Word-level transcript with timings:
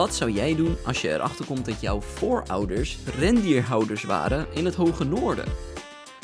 Wat 0.00 0.14
zou 0.14 0.30
jij 0.30 0.54
doen 0.54 0.76
als 0.84 1.00
je 1.00 1.08
erachter 1.08 1.44
komt 1.44 1.64
dat 1.64 1.80
jouw 1.80 2.00
voorouders 2.00 2.98
rendierhouders 3.18 4.02
waren 4.02 4.46
in 4.54 4.64
het 4.64 4.74
Hoge 4.74 5.04
Noorden? 5.04 5.44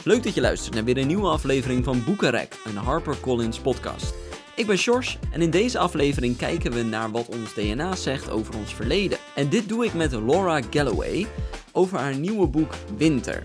Leuk 0.05 0.23
dat 0.23 0.35
je 0.35 0.41
luistert 0.41 0.75
naar 0.75 0.85
weer 0.85 0.97
een 0.97 1.07
nieuwe 1.07 1.29
aflevering 1.29 1.85
van 1.85 2.05
Boekenrek, 2.05 2.57
een 2.65 2.77
HarperCollins 2.77 3.59
podcast. 3.59 4.15
Ik 4.55 4.67
ben 4.67 4.79
Sjors 4.79 5.19
en 5.31 5.43
in 5.43 5.51
deze 5.51 5.79
aflevering 5.79 6.37
kijken 6.37 6.73
we 6.73 6.83
naar 6.83 7.11
wat 7.11 7.29
ons 7.29 7.55
DNA 7.55 7.97
zegt 7.97 8.31
over 8.31 8.57
ons 8.57 8.75
verleden. 8.75 9.19
En 9.35 9.49
dit 9.49 9.69
doe 9.69 9.85
ik 9.85 9.95
met 9.95 10.13
Laura 10.13 10.61
Galloway 10.71 11.27
over 11.73 11.99
haar 11.99 12.17
nieuwe 12.17 12.47
boek 12.47 12.75
Winter. 12.97 13.43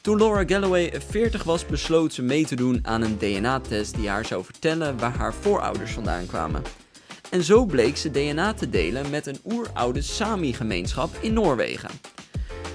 Toen 0.00 0.18
Laura 0.18 0.44
Galloway 0.46 1.00
40 1.08 1.42
was, 1.42 1.66
besloot 1.66 2.12
ze 2.12 2.22
mee 2.22 2.46
te 2.46 2.56
doen 2.56 2.78
aan 2.82 3.02
een 3.02 3.18
DNA-test 3.18 3.94
die 3.94 4.08
haar 4.08 4.24
zou 4.24 4.44
vertellen 4.44 4.98
waar 4.98 5.16
haar 5.16 5.34
voorouders 5.34 5.92
vandaan 5.92 6.26
kwamen. 6.26 6.62
En 7.30 7.42
zo 7.42 7.64
bleek 7.64 7.96
ze 7.96 8.10
DNA 8.10 8.54
te 8.54 8.70
delen 8.70 9.10
met 9.10 9.26
een 9.26 9.40
oeroude 9.44 10.02
Sami-gemeenschap 10.02 11.10
in 11.20 11.32
Noorwegen. 11.32 11.90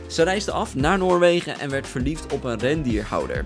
Ze 0.07 0.23
reisde 0.23 0.52
af 0.52 0.75
naar 0.75 0.98
Noorwegen 0.98 1.59
en 1.59 1.70
werd 1.70 1.88
verliefd 1.88 2.34
op 2.34 2.44
een 2.44 2.59
rendierhouder. 2.59 3.45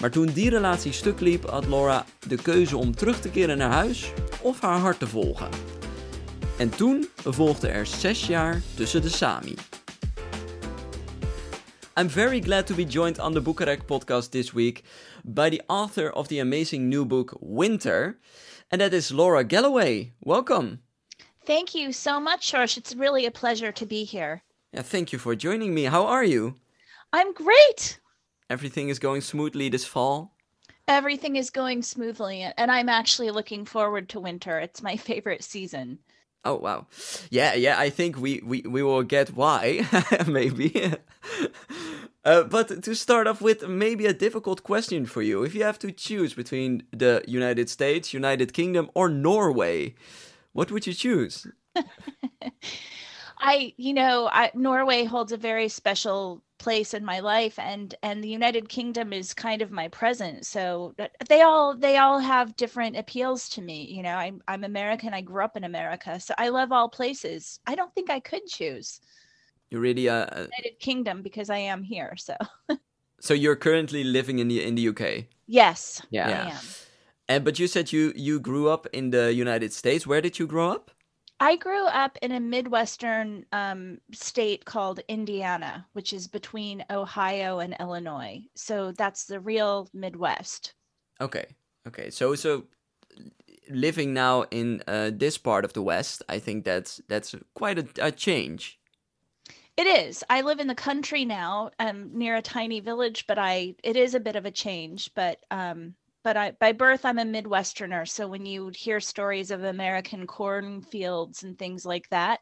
Maar 0.00 0.10
toen 0.10 0.26
die 0.26 0.50
relatie 0.50 0.92
stuk 0.92 1.20
liep, 1.20 1.48
had 1.48 1.66
Laura 1.66 2.04
de 2.28 2.36
keuze 2.36 2.76
om 2.76 2.96
terug 2.96 3.20
te 3.20 3.30
keren 3.30 3.58
naar 3.58 3.70
huis 3.70 4.12
of 4.42 4.60
haar 4.60 4.78
hart 4.78 4.98
te 4.98 5.06
volgen. 5.06 5.48
En 6.58 6.70
toen 6.70 7.08
volgde 7.24 7.68
er 7.68 7.86
zes 7.86 8.26
jaar 8.26 8.62
tussen 8.74 9.02
de 9.02 9.08
Sami. 9.08 9.54
I'm 11.98 12.10
very 12.10 12.40
glad 12.40 12.66
to 12.66 12.74
be 12.74 12.84
joined 12.84 13.18
on 13.18 13.32
the 13.32 13.40
Boekarek 13.40 13.86
podcast 13.86 14.30
this 14.30 14.52
week 14.52 14.82
by 15.24 15.48
the 15.48 15.62
author 15.66 16.12
of 16.12 16.26
the 16.26 16.40
amazing 16.40 16.88
new 16.88 17.06
book 17.06 17.36
Winter, 17.40 18.18
and 18.70 18.80
that 18.80 18.94
is 18.94 19.12
Laura 19.12 19.44
Galloway. 19.44 20.12
Welcome. 20.20 20.80
Thank 21.44 21.74
you 21.74 21.92
so 21.92 22.18
much, 22.18 22.50
George. 22.50 22.76
It's 22.76 22.94
really 22.94 23.26
a 23.26 23.30
pleasure 23.30 23.72
to 23.72 23.86
be 23.86 24.04
here. 24.04 24.42
Yeah, 24.72 24.82
thank 24.82 25.12
you 25.12 25.18
for 25.18 25.36
joining 25.36 25.74
me. 25.74 25.84
How 25.84 26.06
are 26.06 26.24
you? 26.24 26.56
I'm 27.12 27.32
great. 27.32 28.00
Everything 28.50 28.88
is 28.88 28.98
going 28.98 29.20
smoothly 29.20 29.68
this 29.68 29.84
fall? 29.84 30.34
Everything 30.88 31.36
is 31.36 31.50
going 31.50 31.82
smoothly, 31.82 32.42
and 32.56 32.70
I'm 32.70 32.88
actually 32.88 33.30
looking 33.30 33.64
forward 33.64 34.08
to 34.10 34.20
winter. 34.20 34.58
It's 34.58 34.82
my 34.82 34.96
favorite 34.96 35.42
season. 35.42 35.98
Oh 36.44 36.54
wow, 36.54 36.86
yeah, 37.30 37.54
yeah. 37.54 37.76
I 37.76 37.90
think 37.90 38.18
we 38.18 38.40
we, 38.44 38.60
we 38.62 38.82
will 38.82 39.02
get 39.02 39.34
why 39.34 39.84
maybe. 40.28 40.92
uh, 42.26 42.42
but 42.42 42.82
to 42.82 42.94
start 42.94 43.28
off 43.28 43.40
with, 43.40 43.68
maybe 43.68 44.04
a 44.04 44.12
difficult 44.12 44.64
question 44.64 45.06
for 45.06 45.22
you. 45.22 45.44
If 45.44 45.54
you 45.54 45.62
have 45.62 45.78
to 45.78 45.92
choose 45.92 46.34
between 46.34 46.82
the 46.90 47.22
United 47.28 47.70
States, 47.70 48.12
United 48.12 48.52
Kingdom, 48.52 48.90
or 48.94 49.08
Norway, 49.08 49.94
what 50.52 50.72
would 50.72 50.88
you 50.88 50.92
choose? 50.92 51.46
I, 53.38 53.74
you 53.76 53.94
know, 53.94 54.28
I, 54.32 54.50
Norway 54.54 55.04
holds 55.04 55.30
a 55.30 55.36
very 55.36 55.68
special 55.68 56.42
place 56.58 56.94
in 56.94 57.04
my 57.04 57.20
life 57.20 57.58
and 57.58 57.94
and 58.02 58.24
the 58.24 58.28
united 58.28 58.66
kingdom 58.66 59.12
is 59.12 59.34
kind 59.34 59.60
of 59.60 59.70
my 59.70 59.88
present. 59.88 60.46
So 60.46 60.94
they 61.28 61.42
all 61.42 61.76
they 61.76 61.98
all 61.98 62.18
have 62.18 62.56
different 62.56 62.96
appeals 62.96 63.50
to 63.50 63.62
me. 63.62 63.84
You 63.84 64.02
know 64.02 64.16
i'm, 64.16 64.40
I'm 64.48 64.64
american. 64.64 65.12
I 65.12 65.20
grew 65.20 65.44
up 65.44 65.56
in 65.56 65.64
america. 65.64 66.18
So 66.18 66.32
i 66.38 66.48
love 66.48 66.72
all 66.72 66.88
places. 66.88 67.60
I 67.66 67.74
don't 67.74 67.94
think 67.94 68.08
i 68.08 68.20
could 68.20 68.46
choose 68.46 69.00
you 69.70 69.78
really 69.78 70.08
uh, 70.08 70.26
uh 70.26 70.46
united 70.58 70.78
kingdom 70.78 71.22
because 71.22 71.50
i 71.50 71.58
am 71.58 71.82
here 71.82 72.14
so 72.16 72.36
so 73.20 73.34
you're 73.34 73.56
currently 73.56 74.04
living 74.04 74.38
in 74.38 74.48
the 74.48 74.62
in 74.64 74.74
the 74.74 74.88
uk 74.88 75.24
yes 75.46 76.02
yeah, 76.10 76.28
yeah. 76.48 76.58
and 77.28 77.44
but 77.44 77.58
you 77.58 77.66
said 77.66 77.92
you 77.92 78.12
you 78.16 78.40
grew 78.40 78.68
up 78.68 78.86
in 78.92 79.10
the 79.10 79.32
united 79.32 79.72
states 79.72 80.06
where 80.06 80.20
did 80.20 80.38
you 80.38 80.46
grow 80.46 80.70
up 80.70 80.90
I 81.38 81.56
grew 81.56 81.84
up 81.86 82.16
in 82.22 82.32
a 82.32 82.40
Midwestern 82.40 83.44
um, 83.52 83.98
state 84.12 84.64
called 84.64 85.00
Indiana, 85.06 85.86
which 85.92 86.12
is 86.14 86.26
between 86.26 86.84
Ohio 86.88 87.58
and 87.58 87.76
Illinois. 87.78 88.42
So 88.54 88.92
that's 88.92 89.26
the 89.26 89.38
real 89.38 89.88
Midwest. 89.92 90.72
Okay. 91.20 91.44
Okay. 91.86 92.08
So, 92.08 92.34
so 92.36 92.64
living 93.68 94.14
now 94.14 94.44
in 94.50 94.82
uh, 94.86 95.10
this 95.12 95.36
part 95.36 95.64
of 95.66 95.74
the 95.74 95.82
West, 95.82 96.22
I 96.28 96.38
think 96.38 96.64
that's 96.64 97.00
that's 97.08 97.34
quite 97.54 97.78
a, 97.78 97.86
a 98.00 98.12
change. 98.12 98.78
It 99.76 99.86
is. 99.86 100.24
I 100.30 100.40
live 100.42 100.58
in 100.60 100.66
the 100.68 100.74
country 100.74 101.24
now, 101.24 101.70
um, 101.78 102.16
near 102.16 102.36
a 102.36 102.42
tiny 102.42 102.80
village, 102.80 103.26
but 103.26 103.38
I 103.38 103.74
it 103.82 103.96
is 103.96 104.14
a 104.14 104.20
bit 104.20 104.36
of 104.36 104.44
a 104.46 104.50
change. 104.50 105.12
But 105.14 105.44
um, 105.50 105.96
but 106.22 106.36
I, 106.36 106.50
by 106.52 106.72
birth 106.72 107.04
I'm 107.04 107.18
a 107.18 107.24
Midwesterner. 107.24 108.08
So 108.08 108.26
when 108.28 108.46
you 108.46 108.68
hear 108.74 109.00
stories 109.00 109.50
of 109.50 109.64
American 109.64 110.26
cornfields 110.26 111.42
and 111.42 111.58
things 111.58 111.84
like 111.86 112.08
that, 112.10 112.40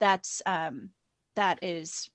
that's 0.00 0.42
um, 0.46 0.90
that 1.36 1.62
is. 1.62 2.10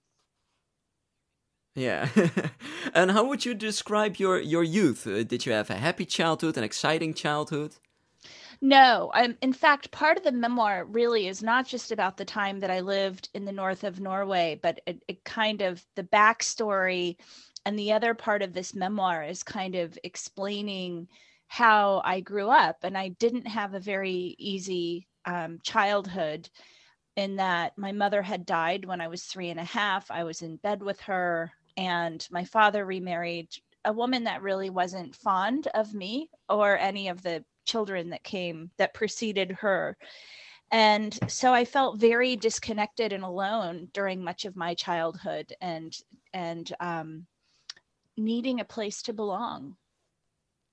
Yeah, 1.75 2.09
and 2.94 3.11
how 3.11 3.25
would 3.25 3.45
you 3.45 3.53
describe 3.53 4.15
your 4.17 4.39
your 4.39 4.63
youth? 4.63 5.05
Uh, 5.05 5.23
did 5.23 5.45
you 5.45 5.51
have 5.51 5.69
a 5.69 5.75
happy 5.75 6.05
childhood, 6.05 6.57
an 6.57 6.63
exciting 6.63 7.13
childhood? 7.13 7.75
No, 8.61 9.11
I'm 9.13 9.38
in 9.41 9.53
fact 9.53 9.91
part 9.91 10.17
of 10.17 10.23
the 10.23 10.31
memoir 10.31 10.85
really 10.85 11.27
is 11.27 11.43
not 11.43 11.66
just 11.67 11.91
about 11.91 12.17
the 12.17 12.25
time 12.25 12.59
that 12.59 12.71
I 12.71 12.79
lived 12.81 13.29
in 13.33 13.45
the 13.45 13.51
north 13.51 13.83
of 13.83 13.99
Norway, 13.99 14.59
but 14.61 14.79
it, 14.85 15.03
it 15.07 15.23
kind 15.23 15.61
of 15.61 15.85
the 15.95 16.03
backstory 16.03 17.17
and 17.65 17.77
the 17.77 17.94
other 17.94 18.13
part 18.13 18.41
of 18.41 18.53
this 18.53 18.73
memoir 18.75 19.23
is 19.23 19.44
kind 19.44 19.75
of 19.75 19.97
explaining 20.03 21.07
how 21.47 22.01
I 22.03 22.19
grew 22.21 22.49
up. 22.49 22.77
And 22.83 22.97
I 22.97 23.09
didn't 23.09 23.47
have 23.47 23.73
a 23.73 23.79
very 23.79 24.35
easy 24.38 25.07
um, 25.25 25.59
childhood 25.63 26.49
in 27.15 27.38
that 27.38 27.77
my 27.77 27.91
mother 27.91 28.21
had 28.21 28.45
died 28.45 28.85
when 28.85 29.01
I 29.01 29.07
was 29.07 29.23
three 29.23 29.49
and 29.49 29.59
a 29.59 29.63
half. 29.65 30.11
I 30.11 30.23
was 30.23 30.41
in 30.41 30.57
bed 30.57 30.81
with 30.83 30.99
her, 31.01 31.51
and 31.77 32.25
my 32.31 32.44
father 32.45 32.85
remarried 32.85 33.49
a 33.85 33.94
woman 33.94 34.25
that 34.25 34.41
really 34.41 34.69
wasn't 34.69 35.15
fond 35.15 35.67
of 35.73 35.94
me 35.94 36.29
or 36.49 36.77
any 36.77 37.07
of 37.09 37.21
the 37.21 37.44
children 37.65 38.09
that 38.11 38.23
came 38.23 38.71
that 38.77 38.93
preceded 38.93 39.51
her. 39.51 39.97
And 40.71 41.17
so 41.27 41.53
I 41.53 41.65
felt 41.65 41.99
very 41.99 42.35
disconnected 42.35 43.13
and 43.13 43.23
alone 43.23 43.89
during 43.93 44.23
much 44.23 44.45
of 44.45 44.55
my 44.55 44.73
childhood 44.73 45.53
and 45.61 45.95
and 46.33 46.71
um, 46.79 47.27
needing 48.17 48.59
a 48.59 48.65
place 48.65 49.01
to 49.03 49.13
belong. 49.13 49.77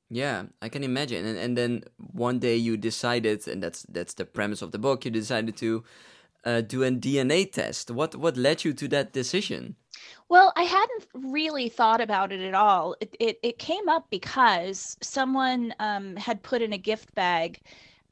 Yeah, 0.09 0.45
I 0.61 0.69
can 0.69 0.85
imagine. 0.85 1.25
And 1.25 1.39
and 1.39 1.57
then 1.57 1.85
one 1.97 2.39
day 2.39 2.57
you 2.57 2.77
decided, 2.77 3.49
and 3.49 3.63
that's 3.63 3.83
that's 3.89 4.15
the 4.15 4.25
premise 4.25 4.61
of 4.63 4.71
the 4.71 4.79
book. 4.79 5.05
You 5.05 5.11
decided 5.11 5.57
to 5.59 5.85
uh, 6.45 6.61
do 6.61 6.83
a 6.83 6.91
DNA 6.91 7.51
test. 7.51 7.91
What 7.91 8.17
what 8.17 8.37
led 8.37 8.65
you 8.65 8.73
to 8.75 8.89
that 8.89 9.13
decision? 9.13 9.77
Well, 10.29 10.53
I 10.57 10.63
hadn't 10.63 11.07
really 11.15 11.69
thought 11.69 12.01
about 12.01 12.33
it 12.33 12.41
at 12.41 12.55
all. 12.55 12.97
It 13.01 13.17
it, 13.21 13.39
it 13.43 13.59
came 13.59 13.89
up 13.89 14.07
because 14.11 14.97
someone 15.03 15.75
um, 15.79 16.17
had 16.17 16.43
put 16.43 16.63
in 16.63 16.73
a 16.73 16.79
gift 16.79 17.15
bag 17.15 17.61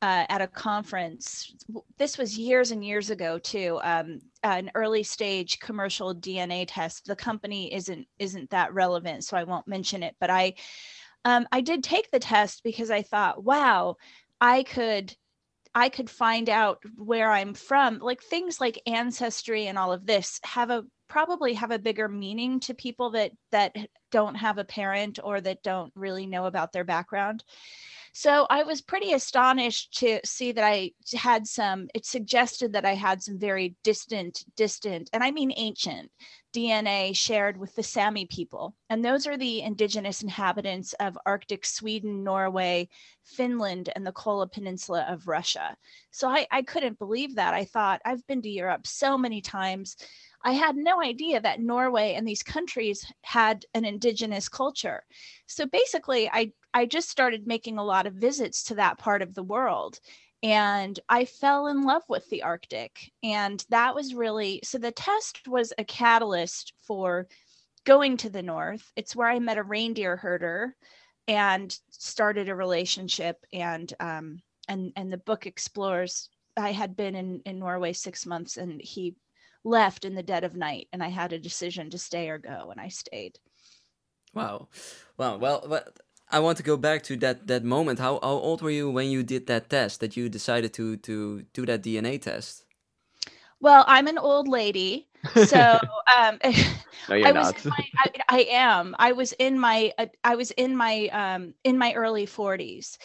uh, 0.02 0.24
at 0.28 0.40
a 0.40 0.46
conference. 0.46 1.54
This 1.98 2.16
was 2.16 2.38
years 2.38 2.70
and 2.70 2.84
years 2.84 3.10
ago 3.10 3.38
too. 3.38 3.80
Um, 3.82 4.20
an 4.42 4.70
early 4.74 5.02
stage 5.02 5.58
commercial 5.60 6.14
DNA 6.14 6.64
test. 6.66 7.06
The 7.06 7.16
company 7.16 7.72
isn't 7.74 8.06
isn't 8.18 8.50
that 8.50 8.72
relevant, 8.72 9.24
so 9.24 9.36
I 9.36 9.44
won't 9.44 9.68
mention 9.68 10.02
it. 10.02 10.16
But 10.20 10.30
I 10.30 10.54
um, 11.24 11.46
I 11.52 11.60
did 11.60 11.84
take 11.84 12.10
the 12.10 12.18
test 12.18 12.62
because 12.64 12.90
I 12.90 13.02
thought, 13.02 13.44
wow, 13.44 13.96
I 14.40 14.62
could 14.62 15.14
I 15.74 15.88
could 15.88 16.10
find 16.10 16.48
out 16.48 16.82
where 16.96 17.30
I'm 17.30 17.54
from. 17.54 17.98
Like 17.98 18.22
things 18.22 18.60
like 18.60 18.82
ancestry 18.86 19.66
and 19.66 19.78
all 19.78 19.92
of 19.92 20.06
this 20.06 20.40
have 20.44 20.70
a 20.70 20.84
probably 21.08 21.54
have 21.54 21.70
a 21.72 21.78
bigger 21.78 22.08
meaning 22.08 22.60
to 22.60 22.74
people 22.74 23.10
that 23.10 23.32
that 23.50 23.74
don't 24.10 24.36
have 24.36 24.58
a 24.58 24.64
parent 24.64 25.18
or 25.22 25.40
that 25.40 25.62
don't 25.62 25.92
really 25.94 26.26
know 26.26 26.46
about 26.46 26.72
their 26.72 26.84
background. 26.84 27.44
So 28.12 28.46
I 28.50 28.64
was 28.64 28.80
pretty 28.80 29.12
astonished 29.12 29.98
to 29.98 30.20
see 30.24 30.52
that 30.52 30.64
I 30.64 30.92
had 31.14 31.46
some, 31.46 31.88
it 31.94 32.04
suggested 32.04 32.72
that 32.72 32.84
I 32.84 32.94
had 32.94 33.22
some 33.22 33.38
very 33.38 33.76
distant, 33.84 34.44
distant, 34.56 35.10
and 35.12 35.22
I 35.22 35.30
mean 35.30 35.52
ancient 35.56 36.10
DNA 36.52 37.14
shared 37.14 37.56
with 37.56 37.74
the 37.76 37.82
Sami 37.82 38.26
people. 38.26 38.74
And 38.88 39.04
those 39.04 39.26
are 39.26 39.36
the 39.36 39.60
indigenous 39.62 40.22
inhabitants 40.22 40.92
of 40.94 41.16
Arctic 41.24 41.64
Sweden, 41.64 42.24
Norway, 42.24 42.88
Finland, 43.22 43.90
and 43.94 44.04
the 44.04 44.12
Kola 44.12 44.48
Peninsula 44.48 45.06
of 45.08 45.28
Russia. 45.28 45.76
So 46.10 46.28
I, 46.28 46.46
I 46.50 46.62
couldn't 46.62 46.98
believe 46.98 47.36
that. 47.36 47.54
I 47.54 47.64
thought, 47.64 48.02
I've 48.04 48.26
been 48.26 48.42
to 48.42 48.48
Europe 48.48 48.86
so 48.86 49.16
many 49.16 49.40
times. 49.40 49.96
I 50.42 50.52
had 50.52 50.74
no 50.74 51.00
idea 51.00 51.40
that 51.40 51.60
Norway 51.60 52.14
and 52.14 52.26
these 52.26 52.42
countries 52.42 53.04
had 53.22 53.64
an 53.74 53.84
indigenous 53.84 54.48
culture. 54.48 55.04
So 55.46 55.66
basically, 55.66 56.28
I 56.32 56.52
I 56.72 56.86
just 56.86 57.10
started 57.10 57.46
making 57.46 57.78
a 57.78 57.84
lot 57.84 58.06
of 58.06 58.14
visits 58.14 58.64
to 58.64 58.76
that 58.76 58.98
part 58.98 59.22
of 59.22 59.34
the 59.34 59.42
world. 59.42 59.98
And 60.42 60.98
I 61.08 61.26
fell 61.26 61.66
in 61.66 61.84
love 61.84 62.02
with 62.08 62.28
the 62.30 62.42
Arctic. 62.42 63.12
And 63.22 63.64
that 63.68 63.94
was 63.94 64.14
really 64.14 64.60
so 64.64 64.78
the 64.78 64.92
test 64.92 65.46
was 65.46 65.72
a 65.76 65.84
catalyst 65.84 66.72
for 66.86 67.28
going 67.84 68.16
to 68.18 68.30
the 68.30 68.42
north. 68.42 68.90
It's 68.96 69.14
where 69.14 69.28
I 69.28 69.38
met 69.38 69.58
a 69.58 69.62
reindeer 69.62 70.16
herder 70.16 70.74
and 71.28 71.76
started 71.90 72.48
a 72.48 72.54
relationship. 72.54 73.44
And 73.52 73.92
um, 74.00 74.42
and 74.68 74.92
and 74.96 75.12
the 75.12 75.18
book 75.18 75.46
explores 75.46 76.30
I 76.56 76.72
had 76.72 76.96
been 76.96 77.14
in 77.14 77.42
in 77.44 77.58
Norway 77.58 77.92
six 77.92 78.24
months, 78.24 78.56
and 78.56 78.80
he 78.80 79.16
left 79.64 80.04
in 80.04 80.14
the 80.14 80.22
dead 80.22 80.44
of 80.44 80.56
night, 80.56 80.88
and 80.92 81.02
I 81.02 81.08
had 81.08 81.32
a 81.32 81.38
decision 81.38 81.90
to 81.90 81.98
stay 81.98 82.30
or 82.30 82.38
go, 82.38 82.70
and 82.70 82.80
I 82.80 82.88
stayed. 82.88 83.38
Wow. 84.32 84.68
Well, 85.16 85.38
well 85.38 85.82
I 86.30 86.38
want 86.38 86.56
to 86.58 86.62
go 86.62 86.76
back 86.76 87.02
to 87.04 87.16
that 87.18 87.46
that 87.48 87.64
moment. 87.64 87.98
How 87.98 88.20
how 88.22 88.38
old 88.38 88.62
were 88.62 88.70
you 88.70 88.90
when 88.90 89.10
you 89.10 89.22
did 89.22 89.46
that 89.46 89.68
test? 89.68 90.00
That 90.00 90.16
you 90.16 90.28
decided 90.28 90.72
to 90.74 90.96
to 90.98 91.42
do 91.52 91.66
that 91.66 91.82
DNA 91.82 92.20
test? 92.20 92.64
Well, 93.60 93.84
I'm 93.86 94.06
an 94.06 94.16
old 94.16 94.48
lady, 94.48 95.08
so 95.34 95.78
um, 96.16 96.38
no, 97.08 97.14
you're 97.14 97.28
I 97.28 97.32
not. 97.32 97.54
was. 97.54 97.64
My, 97.66 97.84
I, 97.98 98.10
I, 98.28 98.40
am. 98.50 98.96
I 98.98 99.12
was 99.12 99.32
in 99.32 99.58
my. 99.58 99.92
Uh, 99.98 100.06
I 100.24 100.34
was 100.34 100.50
in 100.52 100.76
my 100.76 101.08
um, 101.08 101.52
in 101.64 101.76
my 101.76 101.92
early 101.92 102.26
40s, 102.26 102.96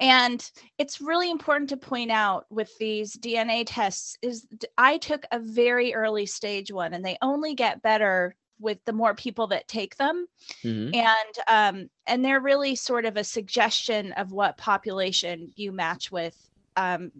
and 0.00 0.50
it's 0.76 1.00
really 1.00 1.30
important 1.30 1.70
to 1.70 1.76
point 1.78 2.10
out 2.10 2.46
with 2.50 2.76
these 2.78 3.16
DNA 3.16 3.64
tests 3.66 4.18
is 4.20 4.46
I 4.76 4.98
took 4.98 5.24
a 5.32 5.38
very 5.38 5.94
early 5.94 6.26
stage 6.26 6.70
one, 6.70 6.92
and 6.92 7.04
they 7.04 7.16
only 7.22 7.54
get 7.54 7.80
better 7.80 8.34
with 8.62 8.78
the 8.84 8.92
more 8.92 9.14
people 9.14 9.48
that 9.48 9.68
take 9.68 9.96
them 9.96 10.26
mm-hmm. 10.64 10.94
and 10.94 11.36
um, 11.48 11.90
and 12.06 12.24
they're 12.24 12.40
really 12.40 12.74
sort 12.74 13.04
of 13.04 13.16
a 13.16 13.24
suggestion 13.24 14.12
of 14.12 14.32
what 14.32 14.56
population 14.56 15.52
you 15.56 15.72
match 15.72 16.10
with 16.10 16.36
um, 16.76 17.12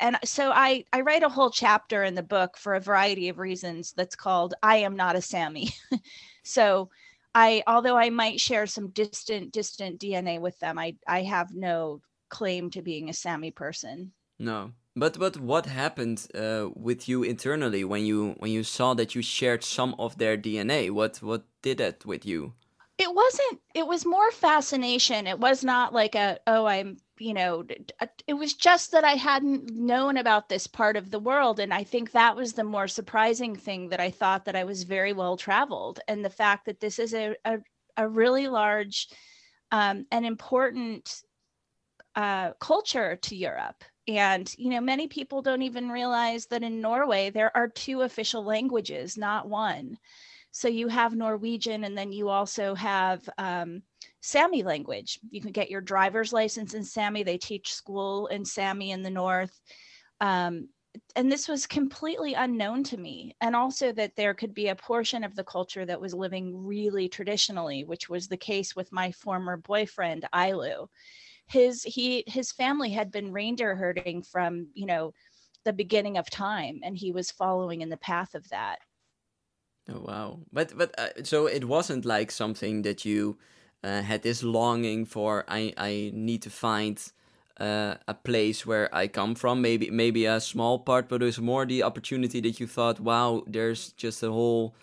and 0.00 0.18
so 0.24 0.52
I, 0.52 0.84
I 0.92 1.00
write 1.00 1.22
a 1.22 1.28
whole 1.28 1.50
chapter 1.50 2.04
in 2.04 2.14
the 2.14 2.22
book 2.22 2.56
for 2.56 2.74
a 2.74 2.80
variety 2.80 3.28
of 3.28 3.38
reasons 3.38 3.92
that's 3.96 4.16
called 4.16 4.54
I 4.62 4.78
am 4.78 4.96
not 4.96 5.16
a 5.16 5.22
Sami. 5.22 5.70
so 6.44 6.90
I 7.34 7.62
although 7.66 7.96
I 7.96 8.10
might 8.10 8.40
share 8.40 8.66
some 8.66 8.88
distant 8.88 9.52
distant 9.52 10.00
DNA 10.00 10.40
with 10.40 10.58
them, 10.60 10.78
I, 10.78 10.96
I 11.06 11.22
have 11.22 11.52
no 11.52 12.00
claim 12.28 12.70
to 12.70 12.82
being 12.82 13.08
a 13.08 13.14
Sami 13.14 13.50
person. 13.50 14.12
No. 14.38 14.72
But 14.96 15.18
but 15.18 15.36
what 15.36 15.66
happened 15.66 16.26
uh, 16.34 16.70
with 16.74 17.06
you 17.06 17.22
internally 17.22 17.84
when 17.84 18.06
you 18.06 18.34
when 18.38 18.50
you 18.50 18.64
saw 18.64 18.94
that 18.94 19.14
you 19.14 19.22
shared 19.22 19.62
some 19.62 19.94
of 19.98 20.16
their 20.16 20.38
DNA? 20.38 20.90
What 20.90 21.22
what 21.22 21.44
did 21.62 21.78
that 21.78 22.06
with 22.06 22.24
you? 22.24 22.54
It 22.98 23.14
wasn't. 23.14 23.60
It 23.74 23.86
was 23.86 24.06
more 24.06 24.30
fascination. 24.30 25.26
It 25.26 25.38
was 25.38 25.62
not 25.62 25.92
like 25.92 26.14
a 26.14 26.38
oh 26.46 26.64
I'm 26.64 26.96
you 27.18 27.34
know 27.34 27.64
it 28.26 28.34
was 28.34 28.54
just 28.54 28.92
that 28.92 29.04
i 29.04 29.12
hadn't 29.12 29.70
known 29.70 30.16
about 30.16 30.48
this 30.48 30.66
part 30.66 30.96
of 30.96 31.10
the 31.10 31.18
world 31.18 31.58
and 31.60 31.72
i 31.72 31.82
think 31.82 32.12
that 32.12 32.36
was 32.36 32.52
the 32.52 32.64
more 32.64 32.88
surprising 32.88 33.56
thing 33.56 33.88
that 33.88 34.00
i 34.00 34.10
thought 34.10 34.44
that 34.44 34.56
i 34.56 34.64
was 34.64 34.82
very 34.82 35.12
well 35.12 35.36
traveled 35.36 36.00
and 36.08 36.24
the 36.24 36.30
fact 36.30 36.66
that 36.66 36.80
this 36.80 36.98
is 36.98 37.14
a, 37.14 37.34
a, 37.44 37.58
a 37.96 38.08
really 38.08 38.48
large 38.48 39.08
um, 39.72 40.06
and 40.12 40.26
important 40.26 41.22
uh, 42.14 42.52
culture 42.60 43.16
to 43.16 43.34
europe 43.34 43.82
and 44.08 44.54
you 44.56 44.70
know 44.70 44.80
many 44.80 45.08
people 45.08 45.42
don't 45.42 45.62
even 45.62 45.88
realize 45.88 46.46
that 46.46 46.62
in 46.62 46.80
norway 46.80 47.30
there 47.30 47.54
are 47.56 47.68
two 47.68 48.02
official 48.02 48.44
languages 48.44 49.16
not 49.16 49.48
one 49.48 49.98
so 50.50 50.68
you 50.68 50.88
have 50.88 51.14
norwegian 51.14 51.84
and 51.84 51.96
then 51.96 52.12
you 52.12 52.28
also 52.28 52.74
have 52.74 53.28
um, 53.38 53.82
Sami 54.26 54.64
language. 54.64 55.20
You 55.30 55.40
can 55.40 55.52
get 55.52 55.70
your 55.70 55.80
driver's 55.80 56.32
license 56.32 56.74
in 56.74 56.82
Sami. 56.82 57.22
They 57.22 57.38
teach 57.38 57.72
school 57.72 58.26
in 58.26 58.44
Sami 58.44 58.90
in 58.90 59.04
the 59.04 59.10
north. 59.10 59.60
Um, 60.20 60.68
and 61.14 61.30
this 61.30 61.46
was 61.46 61.64
completely 61.64 62.34
unknown 62.34 62.82
to 62.84 62.96
me. 62.96 63.36
And 63.40 63.54
also 63.54 63.92
that 63.92 64.16
there 64.16 64.34
could 64.34 64.52
be 64.52 64.66
a 64.66 64.74
portion 64.74 65.22
of 65.22 65.36
the 65.36 65.44
culture 65.44 65.86
that 65.86 66.00
was 66.00 66.12
living 66.12 66.66
really 66.66 67.08
traditionally, 67.08 67.84
which 67.84 68.08
was 68.08 68.26
the 68.26 68.36
case 68.36 68.74
with 68.74 68.90
my 68.90 69.12
former 69.12 69.56
boyfriend, 69.58 70.26
Ailu. 70.34 70.88
His 71.48 71.82
he 71.84 72.24
his 72.26 72.52
family 72.52 72.90
had 72.90 73.10
been 73.10 73.32
reindeer 73.32 73.76
herding 73.76 74.22
from, 74.22 74.70
you 74.74 74.86
know, 74.86 75.12
the 75.64 75.72
beginning 75.72 76.16
of 76.18 76.30
time, 76.30 76.80
and 76.82 76.96
he 76.96 77.12
was 77.12 77.30
following 77.30 77.80
in 77.82 77.88
the 77.90 77.96
path 77.96 78.34
of 78.34 78.48
that. 78.50 78.80
Oh 79.88 80.00
wow! 80.00 80.40
But 80.52 80.76
but 80.76 80.98
uh, 80.98 81.22
so 81.24 81.46
it 81.46 81.64
wasn't 81.64 82.04
like 82.04 82.30
something 82.32 82.82
that 82.82 83.04
you 83.04 83.38
uh, 83.84 84.02
had 84.02 84.22
this 84.22 84.42
longing 84.42 85.04
for 85.06 85.44
I 85.48 85.72
I 85.76 86.10
need 86.12 86.42
to 86.42 86.50
find 86.50 87.00
uh, 87.60 87.96
a 88.08 88.14
place 88.14 88.66
where 88.66 88.92
I 88.94 89.06
come 89.06 89.34
from. 89.36 89.62
Maybe 89.62 89.90
maybe 89.90 90.24
a 90.26 90.40
small 90.40 90.80
part, 90.80 91.08
but 91.08 91.22
it 91.22 91.26
was 91.26 91.38
more 91.40 91.64
the 91.66 91.84
opportunity 91.84 92.40
that 92.40 92.58
you 92.58 92.66
thought, 92.66 92.98
wow, 93.00 93.44
there's 93.46 93.92
just 93.92 94.22
a 94.22 94.32
whole. 94.32 94.74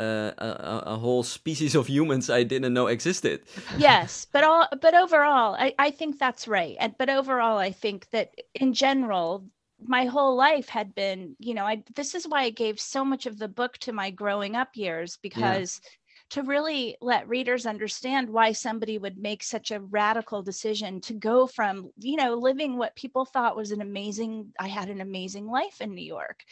Uh, 0.00 0.32
a, 0.38 0.82
a, 0.86 0.96
whole 0.96 1.22
species 1.22 1.74
of 1.74 1.86
humans 1.86 2.30
I 2.30 2.42
didn't 2.42 2.72
know 2.72 2.86
existed. 2.86 3.42
yes, 3.76 4.26
but 4.32 4.44
all, 4.44 4.66
but 4.80 4.94
overall, 4.94 5.54
I, 5.58 5.74
I 5.78 5.90
think 5.90 6.18
that's 6.18 6.48
right. 6.48 6.74
And 6.80 6.94
but 6.96 7.10
overall, 7.10 7.58
I 7.58 7.70
think 7.70 8.08
that 8.08 8.30
in 8.54 8.72
general, 8.72 9.44
my 9.84 10.06
whole 10.06 10.36
life 10.36 10.70
had 10.70 10.94
been, 10.94 11.36
you 11.38 11.52
know, 11.52 11.66
I 11.66 11.84
this 11.96 12.14
is 12.14 12.26
why 12.26 12.44
I 12.44 12.50
gave 12.50 12.80
so 12.80 13.04
much 13.04 13.26
of 13.26 13.38
the 13.38 13.48
book 13.48 13.76
to 13.78 13.92
my 13.92 14.10
growing 14.10 14.56
up 14.56 14.74
years 14.74 15.18
because 15.20 15.80
yeah 15.84 15.90
to 16.30 16.44
really 16.44 16.96
let 17.00 17.28
readers 17.28 17.66
understand 17.66 18.30
why 18.30 18.52
somebody 18.52 18.98
would 18.98 19.18
make 19.18 19.42
such 19.42 19.72
a 19.72 19.80
radical 19.80 20.42
decision 20.42 21.00
to 21.00 21.12
go 21.12 21.46
from 21.46 21.90
you 21.98 22.16
know 22.16 22.34
living 22.34 22.78
what 22.78 22.94
people 22.94 23.24
thought 23.24 23.56
was 23.56 23.72
an 23.72 23.80
amazing 23.80 24.52
i 24.58 24.68
had 24.68 24.88
an 24.88 25.00
amazing 25.00 25.46
life 25.46 25.80
in 25.80 25.94
new 25.94 26.04
york 26.04 26.44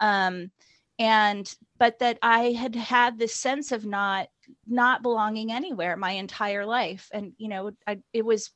um, 0.00 0.50
and 0.98 1.54
but 1.78 1.98
that 1.98 2.18
i 2.22 2.52
had 2.52 2.74
had 2.74 3.18
this 3.18 3.34
sense 3.34 3.72
of 3.72 3.86
not 3.86 4.28
not 4.66 5.02
belonging 5.02 5.52
anywhere 5.52 5.96
my 5.96 6.12
entire 6.12 6.64
life. 6.64 7.08
And 7.12 7.32
you 7.38 7.48
know 7.48 7.70
I, 7.86 7.98
it 8.12 8.24
was 8.24 8.50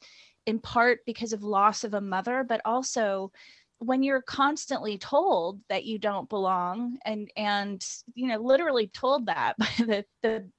in 0.46 0.58
part 0.58 1.00
because 1.06 1.32
of 1.32 1.42
loss 1.42 1.84
of 1.84 1.94
a 1.94 2.00
mother 2.00 2.44
but 2.48 2.60
also 2.64 3.30
when 3.78 4.02
you're 4.02 4.22
constantly 4.22 4.98
told 4.98 5.60
that 5.68 5.84
you 5.84 5.98
don't 5.98 6.28
belong 6.28 6.98
and 7.04 7.30
and 7.36 7.84
you 8.14 8.28
know 8.28 8.38
literally 8.38 8.88
told 8.88 9.26
that 9.26 9.56
by 9.58 9.68
the 9.78 10.04
the 10.22 10.50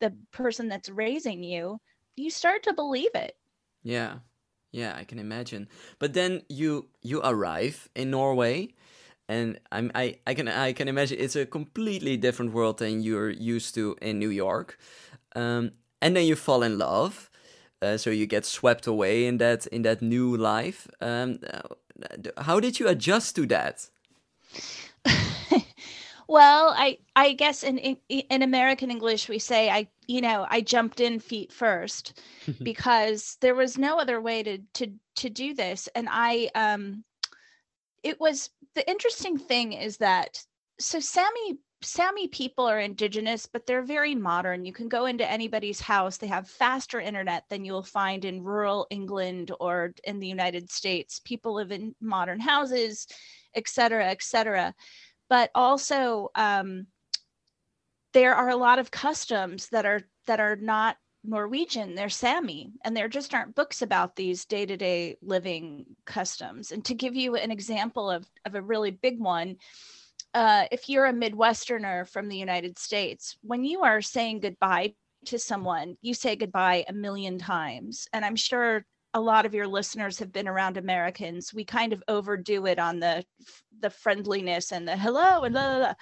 the 0.00 0.14
person 0.30 0.68
that's 0.68 0.88
raising 0.88 1.42
you 1.42 1.78
you 2.16 2.30
start 2.30 2.62
to 2.62 2.72
believe 2.72 3.14
it. 3.14 3.34
Yeah. 3.82 4.18
Yeah 4.72 4.94
i 4.96 5.04
can 5.04 5.18
imagine. 5.18 5.68
But 5.98 6.12
then 6.12 6.42
you 6.48 6.88
you 7.02 7.20
arrive 7.24 7.88
in 7.94 8.10
norway 8.10 8.74
and 9.28 9.58
I'm, 9.72 9.90
I, 9.94 10.18
I 10.26 10.34
can 10.34 10.48
I 10.48 10.72
can 10.72 10.88
imagine 10.88 11.18
it's 11.20 11.36
a 11.36 11.46
completely 11.46 12.16
different 12.16 12.52
world 12.52 12.78
than 12.78 13.02
you're 13.02 13.30
used 13.30 13.74
to 13.74 13.96
in 14.00 14.18
New 14.18 14.30
York, 14.30 14.78
um, 15.34 15.72
and 16.00 16.16
then 16.16 16.26
you 16.26 16.36
fall 16.36 16.62
in 16.62 16.78
love, 16.78 17.30
uh, 17.82 17.96
so 17.96 18.10
you 18.10 18.26
get 18.26 18.44
swept 18.44 18.86
away 18.86 19.26
in 19.26 19.38
that 19.38 19.66
in 19.68 19.82
that 19.82 20.02
new 20.02 20.36
life. 20.36 20.88
Um, 21.00 21.38
uh, 21.52 22.42
how 22.42 22.60
did 22.60 22.78
you 22.78 22.88
adjust 22.88 23.36
to 23.36 23.46
that? 23.46 23.88
Well, 26.28 26.74
I 26.76 26.98
I 27.14 27.32
guess 27.34 27.62
in, 27.62 27.78
in 27.78 27.96
in 28.08 28.42
American 28.42 28.90
English 28.90 29.28
we 29.28 29.38
say 29.38 29.70
I 29.70 29.88
you 30.08 30.20
know 30.20 30.46
I 30.50 30.60
jumped 30.60 31.00
in 31.00 31.20
feet 31.20 31.52
first 31.52 32.20
because 32.62 33.36
there 33.40 33.54
was 33.54 33.78
no 33.78 33.98
other 33.98 34.20
way 34.20 34.42
to 34.42 34.58
to 34.74 34.92
to 35.16 35.30
do 35.30 35.54
this, 35.54 35.88
and 35.94 36.08
I 36.10 36.50
um 36.54 37.04
it 38.02 38.20
was 38.20 38.50
the 38.76 38.88
interesting 38.88 39.38
thing 39.38 39.72
is 39.72 39.96
that 39.96 40.38
so 40.78 41.00
Sami 41.00 41.58
Sami 41.82 42.28
people 42.28 42.66
are 42.66 42.78
indigenous, 42.78 43.46
but 43.46 43.66
they're 43.66 43.82
very 43.82 44.14
modern. 44.14 44.64
You 44.64 44.72
can 44.72 44.88
go 44.88 45.06
into 45.06 45.30
anybody's 45.30 45.80
house. 45.80 46.16
They 46.16 46.26
have 46.28 46.48
faster 46.48 47.00
internet 47.00 47.44
than 47.50 47.64
you'll 47.64 47.82
find 47.82 48.24
in 48.24 48.42
rural 48.42 48.86
England 48.90 49.50
or 49.60 49.92
in 50.04 50.20
the 50.20 50.26
United 50.26 50.70
States. 50.70 51.20
People 51.24 51.54
live 51.54 51.72
in 51.72 51.94
modern 52.00 52.40
houses, 52.40 53.06
et 53.54 53.68
cetera, 53.68 54.06
et 54.06 54.22
cetera 54.22 54.74
but 55.28 55.50
also 55.54 56.30
um, 56.34 56.86
there 58.12 58.34
are 58.34 58.48
a 58.48 58.56
lot 58.56 58.78
of 58.78 58.90
customs 58.90 59.68
that 59.70 59.86
are 59.86 60.02
that 60.26 60.40
are 60.40 60.56
not 60.56 60.96
Norwegian, 61.26 61.94
they're 61.94 62.08
Sami, 62.08 62.72
and 62.84 62.96
there 62.96 63.08
just 63.08 63.34
aren't 63.34 63.54
books 63.54 63.82
about 63.82 64.16
these 64.16 64.44
day 64.44 64.64
to 64.66 64.76
day 64.76 65.16
living 65.22 65.86
customs. 66.04 66.72
And 66.72 66.84
to 66.84 66.94
give 66.94 67.14
you 67.14 67.36
an 67.36 67.50
example 67.50 68.10
of, 68.10 68.26
of 68.44 68.54
a 68.54 68.62
really 68.62 68.90
big 68.90 69.18
one, 69.20 69.56
uh, 70.34 70.66
if 70.70 70.88
you're 70.88 71.06
a 71.06 71.12
Midwesterner 71.12 72.08
from 72.08 72.28
the 72.28 72.36
United 72.36 72.78
States, 72.78 73.36
when 73.42 73.64
you 73.64 73.82
are 73.82 74.02
saying 74.02 74.40
goodbye 74.40 74.94
to 75.26 75.38
someone, 75.38 75.96
you 76.02 76.14
say 76.14 76.36
goodbye 76.36 76.84
a 76.88 76.92
million 76.92 77.38
times. 77.38 78.06
And 78.12 78.24
I'm 78.24 78.36
sure 78.36 78.84
a 79.14 79.20
lot 79.20 79.46
of 79.46 79.54
your 79.54 79.66
listeners 79.66 80.18
have 80.18 80.32
been 80.32 80.46
around 80.46 80.76
Americans, 80.76 81.54
we 81.54 81.64
kind 81.64 81.92
of 81.92 82.02
overdo 82.06 82.66
it 82.66 82.78
on 82.78 83.00
the 83.00 83.24
the 83.80 83.90
friendliness 83.90 84.72
and 84.72 84.86
the 84.86 84.96
hello 84.96 85.42
and 85.42 85.54
blah, 85.54 85.68
blah, 85.70 85.78
blah. 85.78 85.94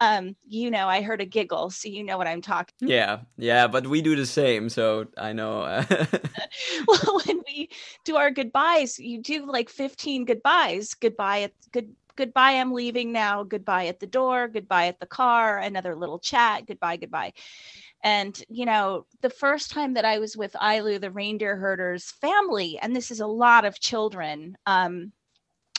Um, 0.00 0.36
you 0.46 0.70
know, 0.70 0.86
I 0.88 1.02
heard 1.02 1.20
a 1.20 1.26
giggle, 1.26 1.70
so 1.70 1.88
you 1.88 2.04
know 2.04 2.18
what 2.18 2.26
I'm 2.26 2.42
talking. 2.42 2.74
Yeah, 2.88 3.20
yeah, 3.36 3.66
but 3.66 3.86
we 3.86 4.00
do 4.00 4.16
the 4.16 4.26
same, 4.26 4.68
so 4.68 5.06
I 5.16 5.32
know. 5.32 5.60
well, 6.86 7.20
when 7.26 7.42
we 7.46 7.68
do 8.04 8.16
our 8.16 8.30
goodbyes, 8.30 8.98
you 8.98 9.20
do 9.20 9.46
like 9.46 9.68
15 9.68 10.24
goodbyes. 10.24 10.94
Goodbye 10.94 11.42
at 11.42 11.52
good 11.72 11.94
goodbye, 12.18 12.52
I'm 12.52 12.72
leaving 12.72 13.12
now. 13.12 13.44
Goodbye 13.44 13.86
at 13.86 14.00
the 14.00 14.06
door. 14.06 14.48
Goodbye 14.48 14.86
at 14.88 14.98
the 14.98 15.06
car. 15.06 15.58
Another 15.58 15.94
little 15.94 16.18
chat. 16.18 16.66
Goodbye, 16.66 16.96
goodbye. 16.96 17.32
And, 18.02 18.40
you 18.48 18.66
know, 18.66 19.06
the 19.22 19.30
first 19.30 19.70
time 19.70 19.94
that 19.94 20.04
I 20.04 20.18
was 20.18 20.36
with 20.36 20.52
Ailu 20.54 21.00
the 21.00 21.12
reindeer 21.12 21.56
herder's 21.56 22.10
family, 22.10 22.78
and 22.80 22.94
this 22.94 23.10
is 23.10 23.20
a 23.20 23.26
lot 23.26 23.64
of 23.64 23.80
children, 23.80 24.56
um, 24.66 25.12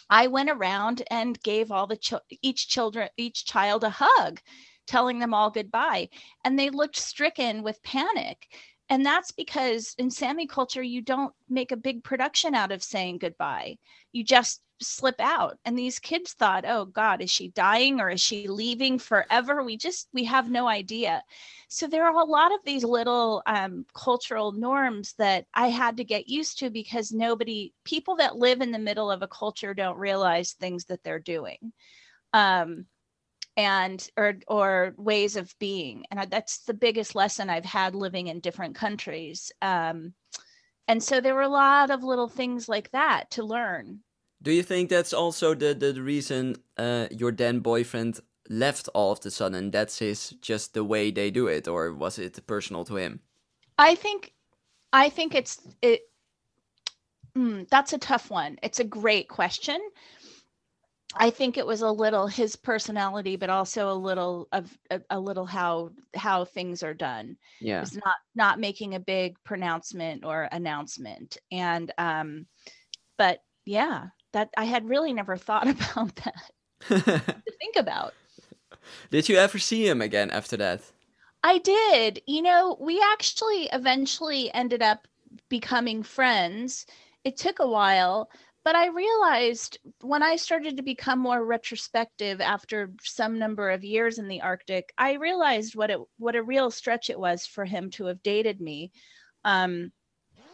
I 0.09 0.27
went 0.27 0.49
around 0.49 1.03
and 1.11 1.41
gave 1.41 1.71
all 1.71 1.87
the 1.87 1.97
ch- 1.97 2.13
each 2.41 2.67
children 2.67 3.09
each 3.17 3.45
child 3.45 3.83
a 3.83 3.89
hug, 3.91 4.41
telling 4.87 5.19
them 5.19 5.33
all 5.33 5.51
goodbye, 5.51 6.09
and 6.43 6.57
they 6.57 6.69
looked 6.69 6.97
stricken 6.97 7.63
with 7.63 7.83
panic. 7.83 8.47
And 8.89 9.05
that's 9.05 9.31
because 9.31 9.93
in 9.99 10.09
Sami 10.09 10.47
culture, 10.47 10.81
you 10.81 11.01
don't 11.01 11.33
make 11.47 11.71
a 11.71 11.77
big 11.77 12.03
production 12.03 12.55
out 12.55 12.71
of 12.71 12.83
saying 12.83 13.19
goodbye. 13.19 13.77
You 14.11 14.23
just 14.23 14.61
slip 14.81 15.19
out. 15.19 15.59
And 15.65 15.77
these 15.77 15.99
kids 15.99 16.33
thought 16.33 16.65
oh 16.65 16.85
god 16.85 17.21
is 17.21 17.29
she 17.29 17.49
dying 17.49 17.99
or 17.99 18.09
is 18.09 18.21
she 18.21 18.47
leaving 18.47 18.97
forever? 18.97 19.63
We 19.63 19.77
just 19.77 20.07
we 20.13 20.23
have 20.25 20.49
no 20.49 20.67
idea. 20.67 21.23
So 21.67 21.85
there 21.85 22.05
are 22.05 22.19
a 22.19 22.25
lot 22.25 22.53
of 22.53 22.59
these 22.65 22.83
little 22.83 23.43
um, 23.45 23.85
cultural 23.93 24.51
norms 24.51 25.13
that 25.17 25.45
i 25.53 25.67
had 25.67 25.97
to 25.97 26.03
get 26.03 26.29
used 26.29 26.59
to 26.59 26.69
because 26.69 27.11
nobody 27.11 27.73
people 27.83 28.15
that 28.15 28.37
live 28.37 28.61
in 28.61 28.71
the 28.71 28.79
middle 28.79 29.11
of 29.11 29.21
a 29.21 29.27
culture 29.27 29.73
don't 29.73 29.97
realize 29.97 30.53
things 30.53 30.85
that 30.85 31.03
they're 31.03 31.19
doing. 31.19 31.73
Um, 32.33 32.85
and 33.59 34.09
or 34.15 34.35
or 34.47 34.93
ways 34.97 35.35
of 35.35 35.53
being 35.59 36.05
and 36.09 36.31
that's 36.31 36.59
the 36.59 36.73
biggest 36.73 37.13
lesson 37.13 37.49
i've 37.49 37.65
had 37.65 37.93
living 37.93 38.27
in 38.27 38.39
different 38.39 38.73
countries 38.73 39.51
um, 39.61 40.13
and 40.87 41.03
so 41.03 41.19
there 41.19 41.35
were 41.35 41.41
a 41.41 41.49
lot 41.49 41.91
of 41.91 42.01
little 42.01 42.29
things 42.29 42.69
like 42.69 42.89
that 42.91 43.29
to 43.29 43.43
learn 43.43 43.99
do 44.41 44.51
you 44.51 44.63
think 44.63 44.89
that's 44.89 45.11
also 45.11 45.53
the 45.53 45.73
the 45.73 46.01
reason 46.01 46.55
uh, 46.77 47.07
your 47.11 47.33
then 47.33 47.59
boyfriend 47.59 48.21
left 48.49 48.89
all 48.93 49.11
of 49.11 49.19
the 49.21 49.31
sudden? 49.31 49.71
That's 49.71 49.99
his 49.99 50.31
just 50.41 50.73
the 50.73 50.83
way 50.83 51.11
they 51.11 51.31
do 51.31 51.47
it, 51.47 51.67
or 51.67 51.93
was 51.93 52.19
it 52.19 52.45
personal 52.47 52.83
to 52.85 52.95
him? 52.95 53.19
I 53.77 53.95
think, 53.95 54.33
I 54.91 55.09
think 55.09 55.35
it's 55.35 55.61
it. 55.81 56.01
Mm, 57.37 57.69
that's 57.69 57.93
a 57.93 57.97
tough 57.97 58.31
one. 58.31 58.57
It's 58.63 58.79
a 58.79 58.83
great 58.83 59.29
question. 59.29 59.79
I 61.15 61.31
think 61.31 61.57
it 61.57 61.65
was 61.65 61.81
a 61.81 61.91
little 61.91 62.27
his 62.27 62.55
personality, 62.55 63.35
but 63.35 63.49
also 63.49 63.89
a 63.89 63.93
little 63.93 64.47
of 64.51 64.77
a, 64.91 65.01
a 65.09 65.19
little 65.19 65.45
how 65.45 65.91
how 66.15 66.45
things 66.45 66.83
are 66.83 66.93
done. 66.93 67.37
Yeah, 67.59 67.81
it's 67.81 67.95
not 67.95 68.15
not 68.35 68.59
making 68.59 68.93
a 68.93 68.99
big 68.99 69.35
pronouncement 69.43 70.23
or 70.23 70.47
announcement, 70.51 71.37
and 71.51 71.91
um, 71.97 72.45
but 73.17 73.41
yeah, 73.65 74.07
that 74.33 74.49
I 74.55 74.65
had 74.65 74.87
really 74.87 75.13
never 75.13 75.35
thought 75.35 75.67
about 75.67 76.15
that 76.17 76.51
to 76.87 77.51
think 77.59 77.75
about. 77.75 78.13
Did 79.09 79.29
you 79.29 79.37
ever 79.37 79.59
see 79.59 79.87
him 79.87 80.01
again 80.01 80.29
after 80.29 80.57
that? 80.57 80.81
I 81.43 81.57
did. 81.59 82.21
You 82.27 82.41
know, 82.41 82.77
we 82.79 83.01
actually 83.13 83.69
eventually 83.71 84.53
ended 84.53 84.81
up 84.81 85.07
becoming 85.47 86.03
friends. 86.03 86.85
It 87.23 87.37
took 87.37 87.59
a 87.59 87.67
while, 87.67 88.29
but 88.63 88.75
I 88.75 88.87
realized 88.87 89.77
when 90.01 90.21
I 90.21 90.35
started 90.35 90.77
to 90.77 90.83
become 90.83 91.19
more 91.19 91.43
retrospective 91.43 92.41
after 92.41 92.91
some 93.01 93.39
number 93.39 93.69
of 93.69 93.83
years 93.83 94.19
in 94.19 94.27
the 94.27 94.41
Arctic, 94.41 94.91
I 94.97 95.13
realized 95.13 95.75
what 95.75 95.89
it 95.89 95.99
what 96.17 96.35
a 96.35 96.43
real 96.43 96.71
stretch 96.71 97.09
it 97.09 97.19
was 97.19 97.45
for 97.45 97.65
him 97.65 97.89
to 97.91 98.05
have 98.05 98.21
dated 98.21 98.59
me. 98.59 98.91
Um, 99.45 99.91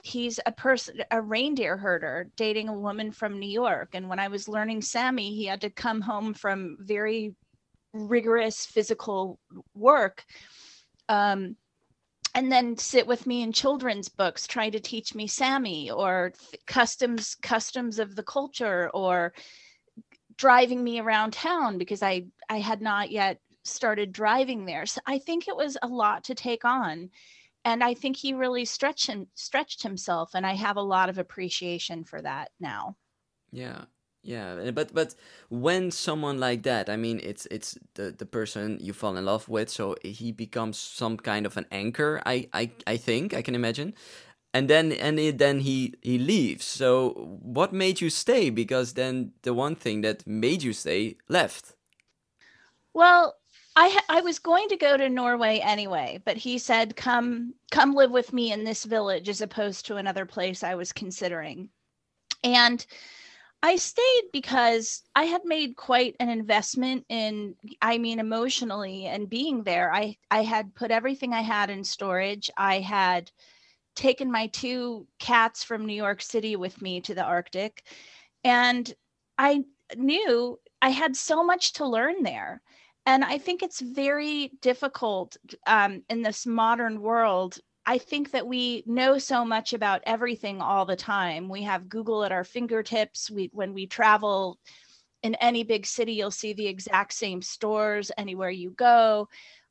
he's 0.05 0.39
a 0.45 0.51
person 0.51 1.01
a 1.09 1.19
reindeer 1.19 1.77
herder 1.77 2.29
dating 2.37 2.69
a 2.69 2.79
woman 2.79 3.11
from 3.11 3.39
new 3.39 3.49
york 3.49 3.89
and 3.95 4.07
when 4.07 4.19
i 4.19 4.27
was 4.27 4.47
learning 4.47 4.79
sami 4.79 5.33
he 5.33 5.45
had 5.45 5.61
to 5.61 5.69
come 5.71 5.99
home 5.99 6.31
from 6.31 6.77
very 6.79 7.33
rigorous 7.91 8.67
physical 8.67 9.39
work 9.73 10.23
um, 11.09 11.55
and 12.35 12.51
then 12.51 12.77
sit 12.77 13.07
with 13.07 13.25
me 13.25 13.41
in 13.41 13.51
children's 13.51 14.09
books 14.09 14.45
trying 14.45 14.73
to 14.73 14.79
teach 14.79 15.15
me 15.15 15.25
sami 15.25 15.89
or 15.89 16.33
customs 16.67 17.35
customs 17.41 17.97
of 17.97 18.15
the 18.15 18.23
culture 18.23 18.91
or 18.93 19.33
driving 20.37 20.83
me 20.83 20.99
around 20.99 21.31
town 21.31 21.77
because 21.77 22.03
i 22.03 22.23
i 22.49 22.59
had 22.59 22.81
not 22.81 23.09
yet 23.09 23.39
started 23.63 24.11
driving 24.11 24.65
there. 24.65 24.85
So 24.85 25.01
i 25.07 25.17
think 25.17 25.47
it 25.47 25.55
was 25.55 25.77
a 25.81 25.87
lot 25.87 26.25
to 26.25 26.35
take 26.35 26.65
on. 26.65 27.09
And 27.63 27.83
I 27.83 27.95
think 27.95 28.15
he 28.15 28.35
really 28.35 28.63
stretched 28.63 29.07
him, 29.07 29.25
stretched 29.33 29.81
himself, 29.81 30.35
and 30.35 30.45
I 30.45 30.53
have 30.53 30.77
a 30.77 30.83
lot 30.83 31.09
of 31.09 31.17
appreciation 31.17 32.03
for 32.03 32.21
that 32.21 32.51
now. 32.59 32.95
Yeah, 33.51 33.85
yeah, 34.25 34.71
but 34.71 34.93
but 34.93 35.13
when 35.49 35.91
someone 35.91 36.39
like 36.39 36.63
that, 36.63 36.89
I 36.89 36.97
mean, 36.97 37.19
it's 37.23 37.45
it's 37.51 37.77
the 37.93 38.11
the 38.11 38.25
person 38.25 38.79
you 38.81 38.91
fall 38.91 39.15
in 39.17 39.25
love 39.25 39.47
with, 39.47 39.69
so 39.69 39.95
he 40.03 40.31
becomes 40.31 40.79
some 40.79 41.17
kind 41.17 41.45
of 41.45 41.57
an 41.57 41.67
anchor. 41.71 42.21
I 42.25 42.49
I 42.51 42.71
I 42.87 42.97
think 42.97 43.35
I 43.35 43.43
can 43.43 43.53
imagine, 43.53 43.93
and 44.51 44.67
then 44.67 44.91
and 44.93 45.19
it, 45.19 45.37
then 45.37 45.59
he 45.59 45.93
he 46.01 46.17
leaves. 46.17 46.65
So 46.65 47.11
what 47.41 47.71
made 47.71 48.01
you 48.01 48.09
stay? 48.09 48.49
Because 48.49 48.93
then 48.93 49.33
the 49.43 49.53
one 49.53 49.75
thing 49.75 50.01
that 50.01 50.25
made 50.25 50.63
you 50.63 50.73
stay 50.73 51.17
left. 51.29 51.75
Well, 52.95 53.35
I 53.75 53.99
I 54.09 54.21
was 54.21 54.39
going 54.39 54.69
to 54.69 54.77
go 54.77 54.97
to 54.97 55.07
Norway 55.07 55.59
anyway, 55.59 56.19
but 56.25 56.37
he 56.37 56.57
said 56.57 56.95
come 56.95 57.53
come 57.69 57.93
live 57.93 58.11
with 58.11 58.33
me 58.33 58.51
in 58.51 58.63
this 58.63 58.85
village 58.85 59.29
as 59.29 59.41
opposed 59.41 59.85
to 59.85 59.97
another 59.97 60.25
place 60.25 60.63
I 60.63 60.73
was 60.73 60.91
considering. 60.91 61.69
And 62.43 62.85
I 63.65 63.77
stayed 63.77 64.25
because 64.31 65.01
I 65.15 65.23
had 65.23 65.41
made 65.43 65.75
quite 65.75 66.15
an 66.19 66.29
investment 66.29 67.03
in 67.09 67.55
I 67.81 67.97
mean 67.97 68.19
emotionally 68.19 69.07
and 69.07 69.27
being 69.27 69.63
there. 69.63 69.91
I 69.91 70.17
I 70.29 70.43
had 70.43 70.75
put 70.75 70.91
everything 70.91 71.33
I 71.33 71.41
had 71.41 71.71
in 71.71 71.83
storage. 71.83 72.51
I 72.57 72.79
had 72.81 73.31
taken 73.95 74.31
my 74.31 74.47
two 74.47 75.07
cats 75.17 75.63
from 75.63 75.87
New 75.87 75.95
York 75.95 76.21
City 76.21 76.55
with 76.55 76.79
me 76.79 77.01
to 77.01 77.15
the 77.15 77.23
Arctic 77.23 77.83
and 78.43 78.93
I 79.39 79.63
knew 79.97 80.59
I 80.83 80.89
had 80.89 81.15
so 81.15 81.43
much 81.43 81.73
to 81.73 81.87
learn 81.87 82.21
there 82.21 82.61
and 83.05 83.23
i 83.23 83.37
think 83.37 83.61
it's 83.61 83.79
very 83.81 84.51
difficult 84.61 85.37
um, 85.67 86.03
in 86.09 86.21
this 86.21 86.45
modern 86.45 87.01
world 87.01 87.59
i 87.85 87.97
think 87.97 88.31
that 88.31 88.47
we 88.47 88.83
know 88.85 89.17
so 89.17 89.45
much 89.45 89.73
about 89.73 90.01
everything 90.05 90.61
all 90.61 90.85
the 90.85 90.95
time. 90.95 91.49
We 91.49 91.63
have 91.63 91.89
google 91.89 92.23
at 92.23 92.31
our 92.31 92.43
fingertips. 92.43 93.29
We 93.29 93.49
when 93.53 93.73
we 93.73 93.87
travel 93.87 94.59
in 95.23 95.35
any 95.35 95.63
big 95.63 95.85
city 95.85 96.13
you'll 96.13 96.31
see 96.31 96.53
the 96.53 96.67
exact 96.67 97.13
same 97.13 97.41
stores 97.41 98.11
anywhere 98.17 98.49
you 98.49 98.71
go. 98.71 99.27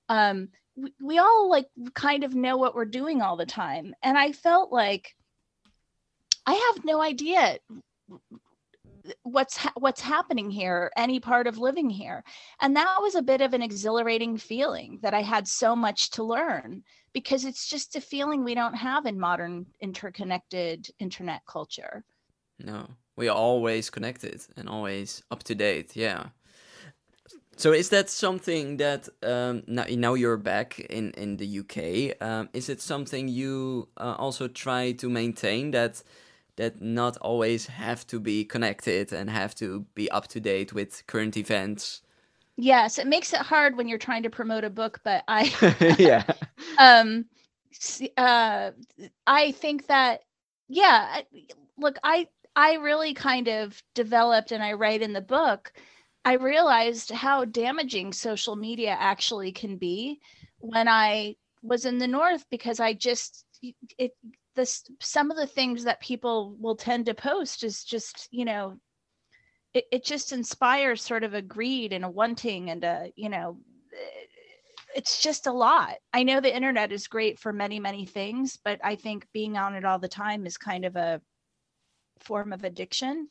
Um, 0.09 0.49
we, 0.77 0.93
we 1.01 1.19
all 1.19 1.49
like 1.49 1.67
kind 1.95 2.25
of 2.25 2.35
know 2.35 2.57
what 2.57 2.75
we're 2.75 2.85
doing 2.85 3.23
all 3.23 3.37
the 3.37 3.47
time. 3.47 3.95
And 4.03 4.19
i 4.19 4.33
felt 4.33 4.73
like 4.73 5.15
i 6.47 6.53
have 6.75 6.85
no 6.85 7.01
idea 7.01 7.59
what's 9.23 9.57
ha- 9.57 9.73
what's 9.77 10.01
happening 10.01 10.51
here 10.51 10.91
any 10.97 11.21
part 11.21 11.47
of 11.47 11.59
living 11.59 11.91
here 11.91 12.25
and 12.61 12.77
that 12.77 12.97
was 13.01 13.15
a 13.15 13.23
bit 13.23 13.41
of 13.41 13.53
an 13.53 13.63
exhilarating 13.63 14.37
feeling 14.37 14.99
that 15.03 15.15
i 15.15 15.23
had 15.23 15.47
so 15.47 15.77
much 15.77 16.11
to 16.11 16.23
learn 16.23 16.83
because 17.13 17.45
it's 17.45 17.69
just 17.69 17.97
a 17.97 18.01
feeling 18.01 18.45
we 18.45 18.55
don't 18.55 18.75
have 18.75 19.07
in 19.07 19.19
modern 19.19 19.67
interconnected 19.81 20.89
internet 20.99 21.43
culture 21.47 22.05
no 22.59 22.89
we 23.17 23.29
are 23.29 23.37
always 23.37 23.91
connected 23.91 24.41
and 24.57 24.69
always 24.69 25.23
up 25.31 25.43
to 25.43 25.55
date 25.55 25.95
yeah 25.95 26.27
so 27.57 27.73
is 27.73 27.91
that 27.91 28.11
something 28.11 28.79
that 28.79 29.09
um, 29.23 29.63
now, 29.67 29.85
now 29.89 30.15
you're 30.15 30.37
back 30.37 30.81
in, 30.81 31.13
in 31.13 31.37
the 31.37 31.61
UK? 31.61 32.21
Um, 32.21 32.49
is 32.53 32.69
it 32.69 32.81
something 32.81 33.29
you 33.29 33.89
uh, 33.97 34.17
also 34.19 34.49
try 34.49 34.93
to 34.93 35.09
maintain 35.09 35.71
that 35.71 36.03
that 36.57 36.81
not 36.81 37.17
always 37.19 37.67
have 37.67 38.07
to 38.07 38.21
be 38.21 38.45
connected 38.45 39.13
and 39.13 39.31
have 39.31 39.55
to 39.57 39.87
be 39.95 40.11
up 40.11 40.29
to 40.29 40.41
date 40.41 40.73
with 40.73 41.07
current 41.07 41.37
events. 41.37 42.03
Yes, 42.57 42.99
it 42.99 43.07
makes 43.07 43.33
it 43.33 43.41
hard 43.41 43.77
when 43.77 43.89
you're 43.89 43.99
trying 43.99 44.23
to 44.23 44.31
promote 44.31 44.65
a 44.65 44.71
book, 44.71 45.01
but 45.05 45.25
I 45.27 45.53
yeah. 45.99 46.25
um 46.79 47.27
uh 48.17 48.71
I 49.27 49.53
think 49.53 49.87
that 49.89 50.23
yeah, 50.69 51.23
look, 51.77 51.97
I 52.05 52.29
I 52.57 52.75
really 52.75 53.15
kind 53.15 53.49
of 53.49 53.83
developed 53.95 54.53
and 54.53 54.63
I 54.63 54.75
write 54.75 55.03
in 55.03 55.13
the 55.13 55.21
book, 55.21 55.73
I 56.25 56.35
realized 56.35 57.11
how 57.11 57.45
damaging 57.45 58.13
social 58.13 58.57
media 58.57 58.97
actually 58.99 59.53
can 59.53 59.77
be 59.77 60.21
when 60.59 60.89
I 60.89 61.37
was 61.63 61.85
in 61.85 61.99
the 61.99 62.07
north 62.07 62.45
because 62.51 62.81
I 62.81 62.93
just 62.95 63.45
it 63.99 64.13
this 64.55 64.85
some 65.01 65.31
of 65.31 65.37
the 65.37 65.47
things 65.47 65.85
that 65.85 66.01
people 66.01 66.57
will 66.59 66.77
tend 66.77 67.07
to 67.07 67.15
post 67.15 67.65
is 67.65 67.85
just 67.85 68.29
you 68.31 68.45
know 68.45 68.79
it, 69.73 69.85
it 69.91 70.05
just 70.05 70.33
inspires 70.33 71.03
sort 71.03 71.25
of 71.25 71.35
a 71.35 71.43
greed 71.43 71.93
and 71.93 72.05
a 72.05 72.11
wanting 72.11 72.71
and 72.71 72.85
a 72.85 73.13
you 73.17 73.29
know 73.29 73.59
it's 74.97 75.21
just 75.21 75.49
a 75.49 75.53
lot. 75.53 75.97
I 76.13 76.23
know 76.23 76.41
the 76.41 76.55
internet 76.55 76.93
is 76.93 77.09
great 77.09 77.39
for 77.39 77.53
many 77.53 77.81
many 77.81 78.07
things 78.07 78.59
but 78.65 78.81
i 78.83 78.95
think 78.95 79.27
being 79.33 79.57
on 79.57 79.75
it 79.75 79.85
all 79.85 79.99
the 79.99 80.09
time 80.09 80.47
is 80.47 80.57
kind 80.57 80.85
of 80.85 80.97
a 80.97 81.21
form 82.25 82.53
of 82.53 82.65
addiction. 82.65 83.29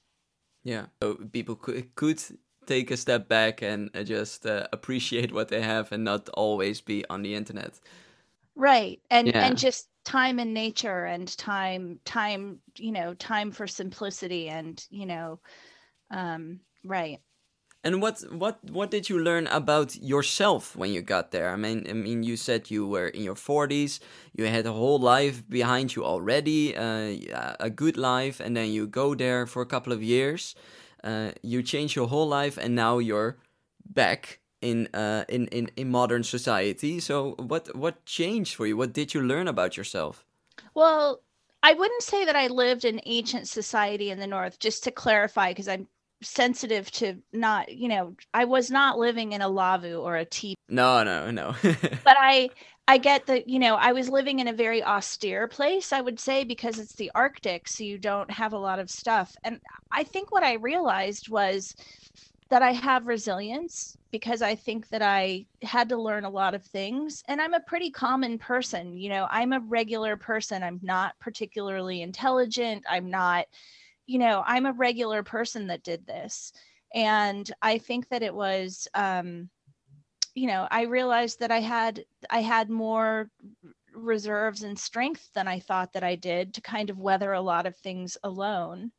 Yeah. 0.64 0.86
So 1.02 1.16
people 1.32 1.56
could, 1.56 1.94
could 1.96 2.22
take 2.66 2.92
a 2.92 2.98
step 2.98 3.28
back 3.28 3.62
and 3.62 3.90
just 4.06 4.46
uh, 4.46 4.68
appreciate 4.72 5.34
what 5.34 5.50
they 5.50 5.62
have 5.62 5.92
and 5.92 6.04
not 6.04 6.30
always 6.30 6.80
be 6.80 7.04
on 7.10 7.22
the 7.24 7.36
internet. 7.36 7.80
Right. 8.56 9.02
And 9.10 9.28
yeah. 9.28 9.46
and 9.46 9.58
just 9.58 9.90
time 10.04 10.40
in 10.40 10.54
nature 10.54 11.06
and 11.06 11.38
time 11.38 12.00
time 12.06 12.62
you 12.78 12.92
know 12.92 13.14
time 13.16 13.52
for 13.52 13.68
simplicity 13.68 14.50
and 14.50 14.86
you 14.90 15.06
know 15.06 15.40
Um, 16.12 16.62
right. 16.86 17.22
And 17.86 18.02
what 18.02 18.22
what 18.32 18.64
what 18.72 18.92
did 18.92 19.10
you 19.10 19.20
learn 19.20 19.46
about 19.48 19.98
yourself 19.98 20.74
when 20.76 20.94
you 20.94 21.02
got 21.02 21.32
there? 21.32 21.50
I 21.50 21.58
mean, 21.58 21.86
I 21.90 21.94
mean, 21.94 22.24
you 22.24 22.38
said 22.38 22.72
you 22.72 22.88
were 22.88 23.10
in 23.10 23.24
your 23.24 23.36
forties, 23.36 24.00
you 24.34 24.46
had 24.46 24.66
a 24.66 24.72
whole 24.72 25.00
life 25.00 25.44
behind 25.50 25.94
you 25.94 26.06
already, 26.06 26.76
uh, 26.78 27.56
a 27.60 27.70
good 27.70 27.98
life, 27.98 28.40
and 28.40 28.56
then 28.56 28.70
you 28.72 28.88
go 28.88 29.16
there 29.16 29.46
for 29.46 29.62
a 29.62 29.66
couple 29.66 29.92
of 29.92 30.02
years, 30.02 30.56
uh, 31.04 31.32
you 31.42 31.62
change 31.62 31.94
your 31.94 32.08
whole 32.08 32.28
life, 32.28 32.58
and 32.58 32.74
now 32.74 33.00
you're 33.00 33.38
back 33.86 34.40
in 34.64 34.88
uh, 34.94 35.26
in 35.28 35.48
in 35.48 35.70
in 35.76 35.92
modern 35.92 36.24
society. 36.24 37.00
So, 37.00 37.36
what 37.38 37.76
what 37.76 38.06
changed 38.06 38.56
for 38.56 38.66
you? 38.66 38.78
What 38.78 38.94
did 38.94 39.14
you 39.14 39.22
learn 39.22 39.48
about 39.48 39.78
yourself? 39.78 40.26
Well, 40.74 41.22
I 41.62 41.74
wouldn't 41.74 42.02
say 42.04 42.26
that 42.26 42.36
I 42.36 42.48
lived 42.48 42.86
in 42.86 43.02
ancient 43.06 43.48
society 43.48 44.10
in 44.10 44.20
the 44.20 44.28
north. 44.28 44.60
Just 44.60 44.84
to 44.86 44.92
clarify, 44.92 45.52
because 45.52 45.68
I'm 45.68 45.88
sensitive 46.22 46.90
to 46.90 47.18
not 47.34 47.70
you 47.70 47.90
know 47.90 48.16
i 48.34 48.46
was 48.46 48.72
not 48.72 48.98
living 48.98 49.34
in 49.34 49.42
a 49.42 49.50
lavvu 49.50 50.02
or 50.02 50.16
a 50.16 50.24
tea 50.24 50.56
no 50.70 51.04
no 51.04 51.30
no 51.30 51.54
but 51.62 52.16
i 52.18 52.50
i 52.88 52.98
get 52.98 53.26
that 53.26 53.50
you 53.50 53.60
know 53.60 53.76
i 53.76 53.92
was 53.92 54.08
living 54.08 54.40
in 54.40 54.48
a 54.48 54.54
very 54.54 54.82
austere 54.82 55.50
place 55.50 55.92
i 55.92 56.00
would 56.00 56.18
say 56.18 56.46
because 56.46 56.80
it's 56.80 56.96
the 56.96 57.12
arctic 57.14 57.68
so 57.68 57.84
you 57.84 57.98
don't 57.98 58.32
have 58.32 58.54
a 58.54 58.58
lot 58.58 58.80
of 58.80 58.90
stuff 58.90 59.36
and 59.44 59.60
i 59.92 60.02
think 60.02 60.32
what 60.32 60.44
i 60.44 60.54
realized 60.54 61.28
was 61.28 61.76
that 62.50 62.62
i 62.62 62.72
have 62.72 63.08
resilience 63.08 63.98
because 64.12 64.42
i 64.42 64.56
think 64.56 64.88
that 64.90 65.02
i 65.02 65.46
had 65.62 65.90
to 65.90 65.98
learn 65.98 66.26
a 66.26 66.30
lot 66.30 66.54
of 66.54 66.64
things 66.64 67.24
and 67.28 67.42
i'm 67.42 67.54
a 67.54 67.60
pretty 67.62 67.90
common 67.90 68.38
person 68.38 68.98
you 68.98 69.10
know 69.10 69.28
i'm 69.30 69.54
a 69.54 69.60
regular 69.62 70.16
person 70.16 70.64
i'm 70.64 70.80
not 70.82 71.14
particularly 71.20 72.02
intelligent 72.02 72.84
i'm 72.90 73.10
not 73.10 73.46
you 74.06 74.20
know, 74.20 74.44
I'm 74.46 74.66
a 74.66 74.74
regular 74.74 75.24
person 75.24 75.68
that 75.68 75.84
did 75.84 76.06
this. 76.06 76.52
And 76.94 77.50
I 77.62 77.78
think 77.78 78.10
that 78.10 78.24
it 78.24 78.34
was, 78.34 78.88
um, 78.94 79.50
you 80.36 80.48
know, 80.48 80.68
I 80.70 80.84
realized 80.84 81.40
that 81.40 81.52
I 81.52 81.60
had 81.60 82.04
I 82.30 82.42
had 82.42 82.70
more 82.70 83.30
reserves 83.94 84.64
and 84.64 84.78
strength 84.78 85.30
than 85.34 85.48
I 85.48 85.60
thought 85.60 85.94
that 85.94 86.04
I 86.04 86.16
did 86.16 86.54
to 86.56 86.62
kind 86.62 86.90
of 86.90 87.00
weather 87.00 87.34
a 87.34 87.42
lot 87.42 87.66
of 87.66 87.76
things 87.78 88.18
alone. 88.24 88.92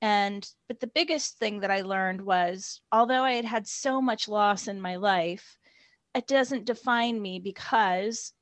And 0.00 0.46
but 0.68 0.80
the 0.80 0.86
biggest 0.86 1.38
thing 1.38 1.60
that 1.60 1.70
I 1.70 1.80
learned 1.80 2.20
was 2.20 2.80
although 2.92 3.22
I 3.22 3.32
had 3.32 3.44
had 3.44 3.66
so 3.66 4.00
much 4.00 4.28
loss 4.28 4.68
in 4.68 4.80
my 4.80 4.96
life, 4.96 5.58
it 6.14 6.26
doesn't 6.26 6.66
define 6.66 7.20
me 7.20 7.38
because 7.38 8.32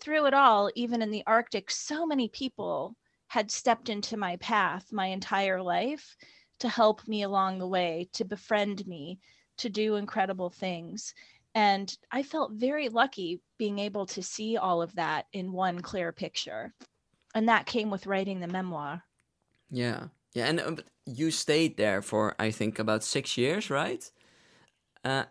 through 0.00 0.26
it 0.26 0.34
all, 0.34 0.70
even 0.74 1.02
in 1.02 1.10
the 1.10 1.22
Arctic, 1.26 1.70
so 1.70 2.06
many 2.06 2.28
people 2.28 2.96
had 3.28 3.50
stepped 3.50 3.88
into 3.88 4.16
my 4.16 4.36
path 4.36 4.92
my 4.92 5.06
entire 5.06 5.62
life 5.62 6.16
to 6.58 6.68
help 6.68 7.06
me 7.08 7.22
along 7.22 7.58
the 7.58 7.66
way, 7.66 8.08
to 8.12 8.24
befriend 8.24 8.86
me, 8.86 9.18
to 9.58 9.68
do 9.68 9.96
incredible 9.96 10.50
things. 10.50 11.14
And 11.54 11.96
I 12.10 12.22
felt 12.22 12.52
very 12.52 12.88
lucky 12.88 13.40
being 13.58 13.78
able 13.78 14.06
to 14.06 14.22
see 14.22 14.56
all 14.56 14.82
of 14.82 14.94
that 14.94 15.26
in 15.32 15.52
one 15.52 15.80
clear 15.80 16.12
picture. 16.12 16.74
And 17.34 17.48
that 17.48 17.66
came 17.66 17.90
with 17.90 18.06
writing 18.06 18.40
the 18.40 18.48
memoir. 18.48 19.02
Yeah. 19.70 20.08
Yeah. 20.34 20.46
And 20.46 20.60
uh, 20.60 20.76
you 21.06 21.30
stayed 21.30 21.76
there 21.76 22.02
for, 22.02 22.34
I 22.38 22.50
think, 22.50 22.78
about 22.78 23.04
six 23.04 23.36
years, 23.36 23.70
right? 23.70 24.10
Uh, 25.04 25.24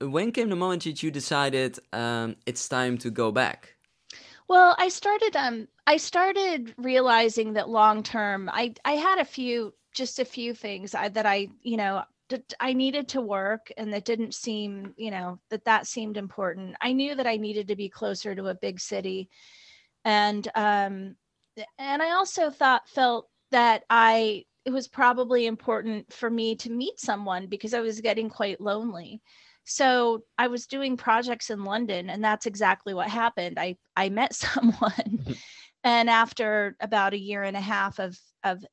when 0.00 0.30
came 0.30 0.50
the 0.50 0.56
moment 0.56 0.84
that 0.84 1.02
you 1.02 1.10
decided 1.10 1.78
um, 1.92 2.36
it's 2.46 2.68
time 2.68 2.98
to 2.98 3.10
go 3.10 3.32
back? 3.32 3.76
Well, 4.46 4.76
I 4.78 4.88
started 4.88 5.36
um 5.36 5.68
I 5.86 5.96
started 5.96 6.74
realizing 6.76 7.54
that 7.54 7.68
long 7.68 8.02
term 8.02 8.50
I 8.52 8.74
I 8.84 8.92
had 8.92 9.18
a 9.18 9.24
few 9.24 9.74
just 9.94 10.18
a 10.18 10.24
few 10.24 10.54
things 10.54 10.94
I, 10.94 11.08
that 11.08 11.24
I, 11.24 11.48
you 11.62 11.76
know, 11.76 12.02
I 12.58 12.72
needed 12.72 13.08
to 13.10 13.20
work 13.20 13.70
and 13.76 13.92
that 13.92 14.04
didn't 14.04 14.34
seem, 14.34 14.92
you 14.96 15.12
know, 15.12 15.38
that 15.50 15.64
that 15.66 15.86
seemed 15.86 16.16
important. 16.16 16.74
I 16.80 16.92
knew 16.92 17.14
that 17.14 17.28
I 17.28 17.36
needed 17.36 17.68
to 17.68 17.76
be 17.76 17.88
closer 17.88 18.34
to 18.34 18.46
a 18.48 18.54
big 18.54 18.80
city. 18.80 19.28
And 20.04 20.46
um 20.54 21.16
and 21.78 22.02
I 22.02 22.10
also 22.10 22.50
thought 22.50 22.88
felt 22.88 23.28
that 23.54 23.84
I 23.88 24.44
it 24.64 24.72
was 24.72 24.88
probably 24.88 25.46
important 25.46 26.12
for 26.12 26.28
me 26.28 26.56
to 26.56 26.70
meet 26.70 26.98
someone 26.98 27.46
because 27.46 27.72
I 27.72 27.80
was 27.80 28.00
getting 28.00 28.28
quite 28.28 28.60
lonely. 28.60 29.22
So 29.62 30.24
I 30.38 30.48
was 30.48 30.66
doing 30.66 30.96
projects 30.96 31.50
in 31.50 31.64
London, 31.64 32.10
and 32.10 32.22
that's 32.22 32.46
exactly 32.46 32.94
what 32.94 33.08
happened. 33.08 33.58
I 33.58 33.76
I 33.96 34.08
met 34.08 34.34
someone, 34.46 35.36
and 35.84 36.10
after 36.10 36.76
about 36.80 37.14
a 37.14 37.18
year 37.18 37.44
and 37.44 37.56
a 37.56 37.60
half 37.60 38.00
of 38.00 38.18
of 38.42 38.64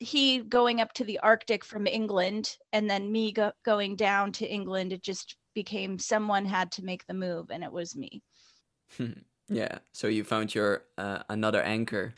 he 0.00 0.40
going 0.40 0.82
up 0.82 0.92
to 0.92 1.04
the 1.04 1.18
Arctic 1.20 1.64
from 1.64 1.86
England, 1.86 2.54
and 2.74 2.90
then 2.90 3.10
me 3.10 3.32
go, 3.32 3.52
going 3.64 3.96
down 3.96 4.32
to 4.32 4.46
England, 4.46 4.92
it 4.92 5.02
just 5.02 5.36
became 5.54 5.98
someone 5.98 6.44
had 6.44 6.70
to 6.72 6.84
make 6.84 7.06
the 7.06 7.14
move, 7.14 7.46
and 7.50 7.64
it 7.64 7.72
was 7.72 7.96
me. 7.96 8.22
yeah. 9.48 9.78
So 9.92 10.08
you 10.08 10.24
found 10.24 10.54
your 10.54 10.82
uh, 10.98 11.20
another 11.30 11.62
anchor 11.62 12.14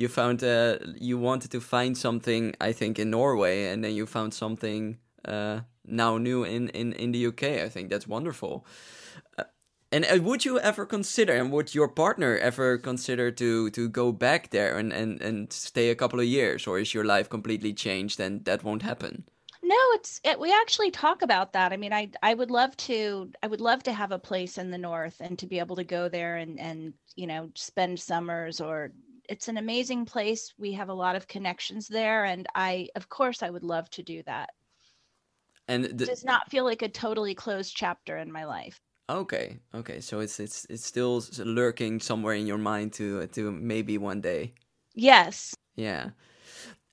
you 0.00 0.08
found 0.08 0.42
uh, 0.42 0.78
you 1.10 1.18
wanted 1.18 1.50
to 1.50 1.60
find 1.60 1.96
something 1.96 2.54
i 2.60 2.72
think 2.72 2.98
in 2.98 3.10
norway 3.10 3.56
and 3.70 3.84
then 3.84 3.94
you 3.94 4.06
found 4.06 4.32
something 4.34 4.98
uh, 5.24 5.60
now 5.84 6.18
new 6.18 6.44
in, 6.44 6.68
in, 6.70 6.92
in 6.94 7.12
the 7.12 7.26
UK. 7.26 7.42
I 7.42 7.68
think 7.68 7.90
that's 7.90 8.06
wonderful. 8.06 8.66
Uh, 9.38 9.44
and 9.92 10.04
uh, 10.04 10.18
would 10.22 10.44
you 10.44 10.58
ever 10.60 10.86
consider, 10.86 11.34
and 11.34 11.50
would 11.52 11.74
your 11.74 11.88
partner 11.88 12.36
ever 12.38 12.78
consider 12.78 13.30
to 13.32 13.70
to 13.70 13.88
go 13.88 14.12
back 14.12 14.50
there 14.50 14.78
and, 14.78 14.92
and, 14.92 15.20
and 15.20 15.52
stay 15.52 15.90
a 15.90 15.96
couple 15.96 16.20
of 16.20 16.26
years, 16.26 16.66
or 16.66 16.78
is 16.78 16.94
your 16.94 17.04
life 17.04 17.28
completely 17.28 17.72
changed 17.72 18.20
and 18.20 18.44
that 18.44 18.62
won't 18.62 18.82
happen? 18.82 19.24
No, 19.62 19.76
it's 19.94 20.20
it, 20.24 20.38
we 20.38 20.52
actually 20.52 20.90
talk 20.90 21.22
about 21.22 21.52
that. 21.52 21.72
I 21.72 21.76
mean, 21.76 21.92
I 21.92 22.10
I 22.22 22.34
would 22.34 22.50
love 22.50 22.76
to 22.88 23.30
I 23.42 23.46
would 23.46 23.60
love 23.60 23.82
to 23.84 23.92
have 23.92 24.12
a 24.12 24.18
place 24.18 24.58
in 24.58 24.70
the 24.70 24.78
north 24.78 25.20
and 25.20 25.38
to 25.38 25.46
be 25.46 25.58
able 25.58 25.76
to 25.76 25.84
go 25.84 26.08
there 26.08 26.36
and 26.36 26.58
and 26.58 26.94
you 27.16 27.26
know 27.26 27.50
spend 27.54 27.98
summers 28.00 28.60
or 28.60 28.92
it's 29.30 29.46
an 29.46 29.56
amazing 29.56 30.04
place. 30.04 30.52
We 30.58 30.72
have 30.72 30.88
a 30.88 30.94
lot 30.94 31.14
of 31.14 31.28
connections 31.28 31.86
there 31.86 32.24
and 32.24 32.46
I 32.54 32.88
of 32.96 33.08
course 33.08 33.42
I 33.42 33.48
would 33.48 33.62
love 33.62 33.88
to 33.90 34.02
do 34.02 34.22
that. 34.24 34.50
And 35.68 35.84
the, 35.84 36.06
does 36.06 36.24
not 36.24 36.50
feel 36.50 36.64
like 36.64 36.82
a 36.82 36.88
totally 36.88 37.34
closed 37.34 37.74
chapter 37.76 38.18
in 38.18 38.32
my 38.32 38.44
life. 38.44 38.80
Okay 39.08 39.60
okay. 39.72 40.00
So 40.00 40.18
it's 40.18 40.40
it's 40.40 40.66
it's 40.68 40.84
still 40.84 41.22
lurking 41.38 42.00
somewhere 42.00 42.34
in 42.34 42.46
your 42.46 42.58
mind 42.58 42.92
to 42.94 43.26
to 43.28 43.52
maybe 43.52 43.96
one 43.98 44.20
day. 44.20 44.54
Yes. 44.94 45.54
Yeah. 45.76 46.10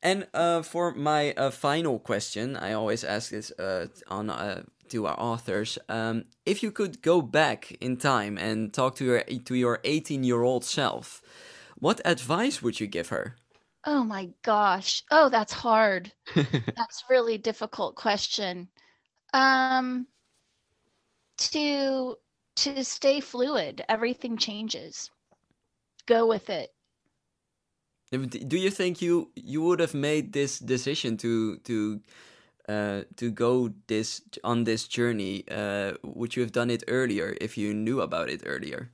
And 0.03 0.27
uh, 0.35 0.61
for 0.61 0.93
my 0.93 1.33
uh, 1.33 1.49
final 1.49 1.97
question 1.97 2.55
i 2.55 2.71
always 2.71 3.03
ask 3.03 3.31
this 3.31 3.51
uh, 3.59 3.87
on 4.07 4.29
uh, 4.29 4.61
to 4.89 5.07
our 5.07 5.19
authors 5.19 5.79
um, 5.89 6.25
if 6.45 6.61
you 6.61 6.71
could 6.71 7.01
go 7.01 7.19
back 7.19 7.75
in 7.81 7.97
time 7.97 8.37
and 8.37 8.71
talk 8.73 8.95
to 8.95 9.05
your 9.05 9.21
to 9.45 9.55
your 9.55 9.79
18 9.83 10.23
year 10.23 10.43
old 10.43 10.63
self 10.63 11.21
what 11.79 12.01
advice 12.05 12.61
would 12.61 12.79
you 12.79 12.87
give 12.87 13.09
her 13.09 13.35
Oh 13.85 14.03
my 14.03 14.33
gosh. 14.43 15.03
Oh, 15.09 15.29
that's 15.29 15.51
hard. 15.53 16.13
that's 16.75 17.03
really 17.09 17.37
difficult 17.39 17.95
question. 17.95 18.69
Um 19.33 20.07
to 21.37 22.15
to 22.55 22.83
stay 22.83 23.19
fluid. 23.21 23.83
Everything 23.89 24.37
changes. 24.37 25.09
Go 26.07 26.27
with 26.27 26.49
it. 26.49 26.75
Do 28.11 28.57
you 28.57 28.71
think 28.71 29.01
you 29.01 29.31
you 29.35 29.61
would 29.63 29.79
have 29.81 29.93
made 29.93 30.31
this 30.31 30.59
decision 30.59 31.17
to 31.17 31.57
to 31.67 32.01
uh, 32.69 33.03
to 33.17 33.31
go 33.31 33.73
this 33.87 34.21
on 34.43 34.63
this 34.65 34.87
journey? 34.87 35.43
Uh, 35.49 35.93
would 36.03 36.35
you 36.35 36.41
have 36.43 36.51
done 36.53 36.69
it 36.71 36.83
earlier 36.87 37.35
if 37.41 37.57
you 37.57 37.73
knew 37.73 38.01
about 38.01 38.29
it 38.29 38.43
earlier? 38.45 38.91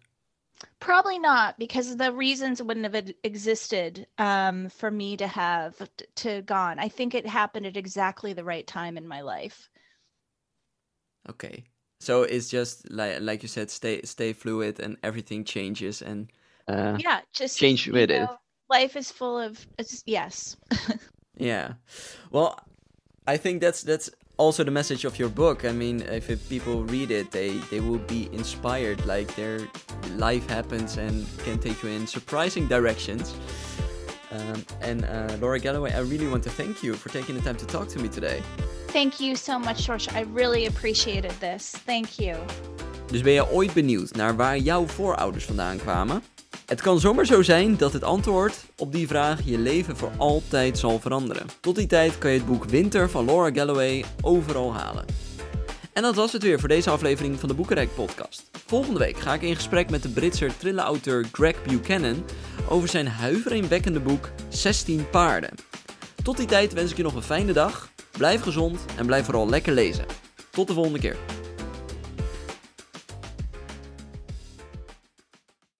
Probably 0.83 1.17
not, 1.17 1.57
because 1.57 1.95
the 1.95 2.11
reasons 2.11 2.61
wouldn't 2.61 2.93
have 2.93 3.09
existed 3.23 4.05
um, 4.17 4.67
for 4.67 4.91
me 4.91 5.15
to 5.15 5.27
have 5.27 5.81
to 6.15 6.41
gone. 6.41 6.77
I 6.77 6.89
think 6.89 7.15
it 7.15 7.25
happened 7.25 7.65
at 7.65 7.77
exactly 7.77 8.33
the 8.33 8.43
right 8.43 8.67
time 8.67 8.97
in 8.97 9.07
my 9.07 9.21
life. 9.21 9.69
Okay, 11.29 11.63
so 12.01 12.23
it's 12.23 12.49
just 12.49 12.91
like 12.91 13.21
like 13.21 13.43
you 13.43 13.47
said, 13.47 13.71
stay 13.71 14.01
stay 14.01 14.33
fluid, 14.33 14.81
and 14.81 14.97
everything 15.03 15.45
changes, 15.45 16.01
and 16.01 16.29
uh, 16.67 16.97
yeah, 16.99 17.21
just 17.31 17.57
change 17.57 17.87
with 17.87 18.09
know, 18.09 18.23
it. 18.23 18.29
Life 18.69 18.97
is 18.97 19.09
full 19.09 19.39
of 19.39 19.65
yes. 20.05 20.57
yeah, 21.37 21.75
well, 22.29 22.59
I 23.25 23.37
think 23.37 23.61
that's 23.61 23.83
that's 23.83 24.09
also 24.37 24.63
the 24.63 24.71
message 24.71 25.05
of 25.05 25.17
your 25.19 25.29
book. 25.29 25.65
I 25.65 25.71
mean, 25.71 26.01
if 26.01 26.27
people 26.49 26.83
read 26.83 27.11
it, 27.11 27.31
they 27.31 27.57
they 27.69 27.79
will 27.79 27.99
be 28.07 28.29
inspired. 28.31 29.05
Like 29.05 29.35
their 29.35 29.59
life 30.17 30.47
happens 30.49 30.97
and 30.97 31.25
can 31.43 31.59
take 31.59 31.83
you 31.83 31.89
in 31.89 32.07
surprising 32.07 32.67
directions. 32.67 33.35
Um, 34.31 34.65
and 34.81 35.05
uh, 35.05 35.37
Laura 35.39 35.59
Galloway, 35.59 35.93
I 35.93 35.99
really 35.99 36.27
want 36.27 36.43
to 36.43 36.49
thank 36.49 36.81
you 36.81 36.95
for 36.95 37.09
taking 37.09 37.35
the 37.35 37.41
time 37.41 37.57
to 37.57 37.65
talk 37.65 37.87
to 37.89 37.99
me 37.99 38.09
today. 38.09 38.41
Thank 38.87 39.19
you 39.19 39.35
so 39.35 39.59
much, 39.59 39.85
George. 39.85 40.07
I 40.09 40.21
really 40.33 40.65
appreciated 40.65 41.31
this. 41.39 41.71
Thank 41.85 42.19
you. 42.19 42.35
Dus 43.11 43.21
ben 43.21 43.33
je 43.33 43.51
ooit 43.51 43.73
benieuwd 43.73 44.15
naar 44.15 44.35
waar 44.35 44.57
jouw 44.57 44.87
voorouders 44.87 45.45
vandaan 45.45 45.77
kwamen? 45.77 46.23
Het 46.65 46.81
kan 46.81 46.99
zomaar 46.99 47.25
zo 47.25 47.41
zijn 47.41 47.77
dat 47.77 47.93
het 47.93 48.03
antwoord 48.03 48.65
op 48.77 48.91
die 48.91 49.07
vraag 49.07 49.39
je 49.45 49.57
leven 49.57 49.97
voor 49.97 50.11
altijd 50.17 50.77
zal 50.77 50.99
veranderen. 50.99 51.45
Tot 51.59 51.75
die 51.75 51.87
tijd 51.87 52.17
kan 52.17 52.31
je 52.31 52.37
het 52.37 52.47
boek 52.47 52.65
Winter 52.65 53.09
van 53.09 53.25
Laura 53.25 53.51
Galloway 53.51 54.05
overal 54.21 54.73
halen. 54.73 55.05
En 55.93 56.01
dat 56.01 56.15
was 56.15 56.31
het 56.31 56.43
weer 56.43 56.59
voor 56.59 56.69
deze 56.69 56.89
aflevering 56.89 57.39
van 57.39 57.49
de 57.49 57.55
Boekenrek 57.55 57.95
podcast. 57.95 58.49
Volgende 58.65 58.99
week 58.99 59.17
ga 59.17 59.33
ik 59.33 59.41
in 59.41 59.55
gesprek 59.55 59.89
met 59.89 60.03
de 60.03 60.09
Britse 60.09 60.49
thriller-auteur 60.57 61.25
Greg 61.31 61.63
Buchanan 61.63 62.25
over 62.69 62.89
zijn 62.89 63.07
huiveringwekkende 63.07 63.99
boek 63.99 64.29
16 64.49 65.09
paarden. 65.09 65.55
Tot 66.23 66.37
die 66.37 66.47
tijd 66.47 66.73
wens 66.73 66.91
ik 66.91 66.97
je 66.97 67.03
nog 67.03 67.15
een 67.15 67.23
fijne 67.23 67.53
dag, 67.53 67.89
blijf 68.17 68.41
gezond 68.41 68.79
en 68.97 69.05
blijf 69.05 69.25
vooral 69.25 69.49
lekker 69.49 69.73
lezen. 69.73 70.05
Tot 70.49 70.67
de 70.67 70.73
volgende 70.73 70.99
keer. 70.99 71.17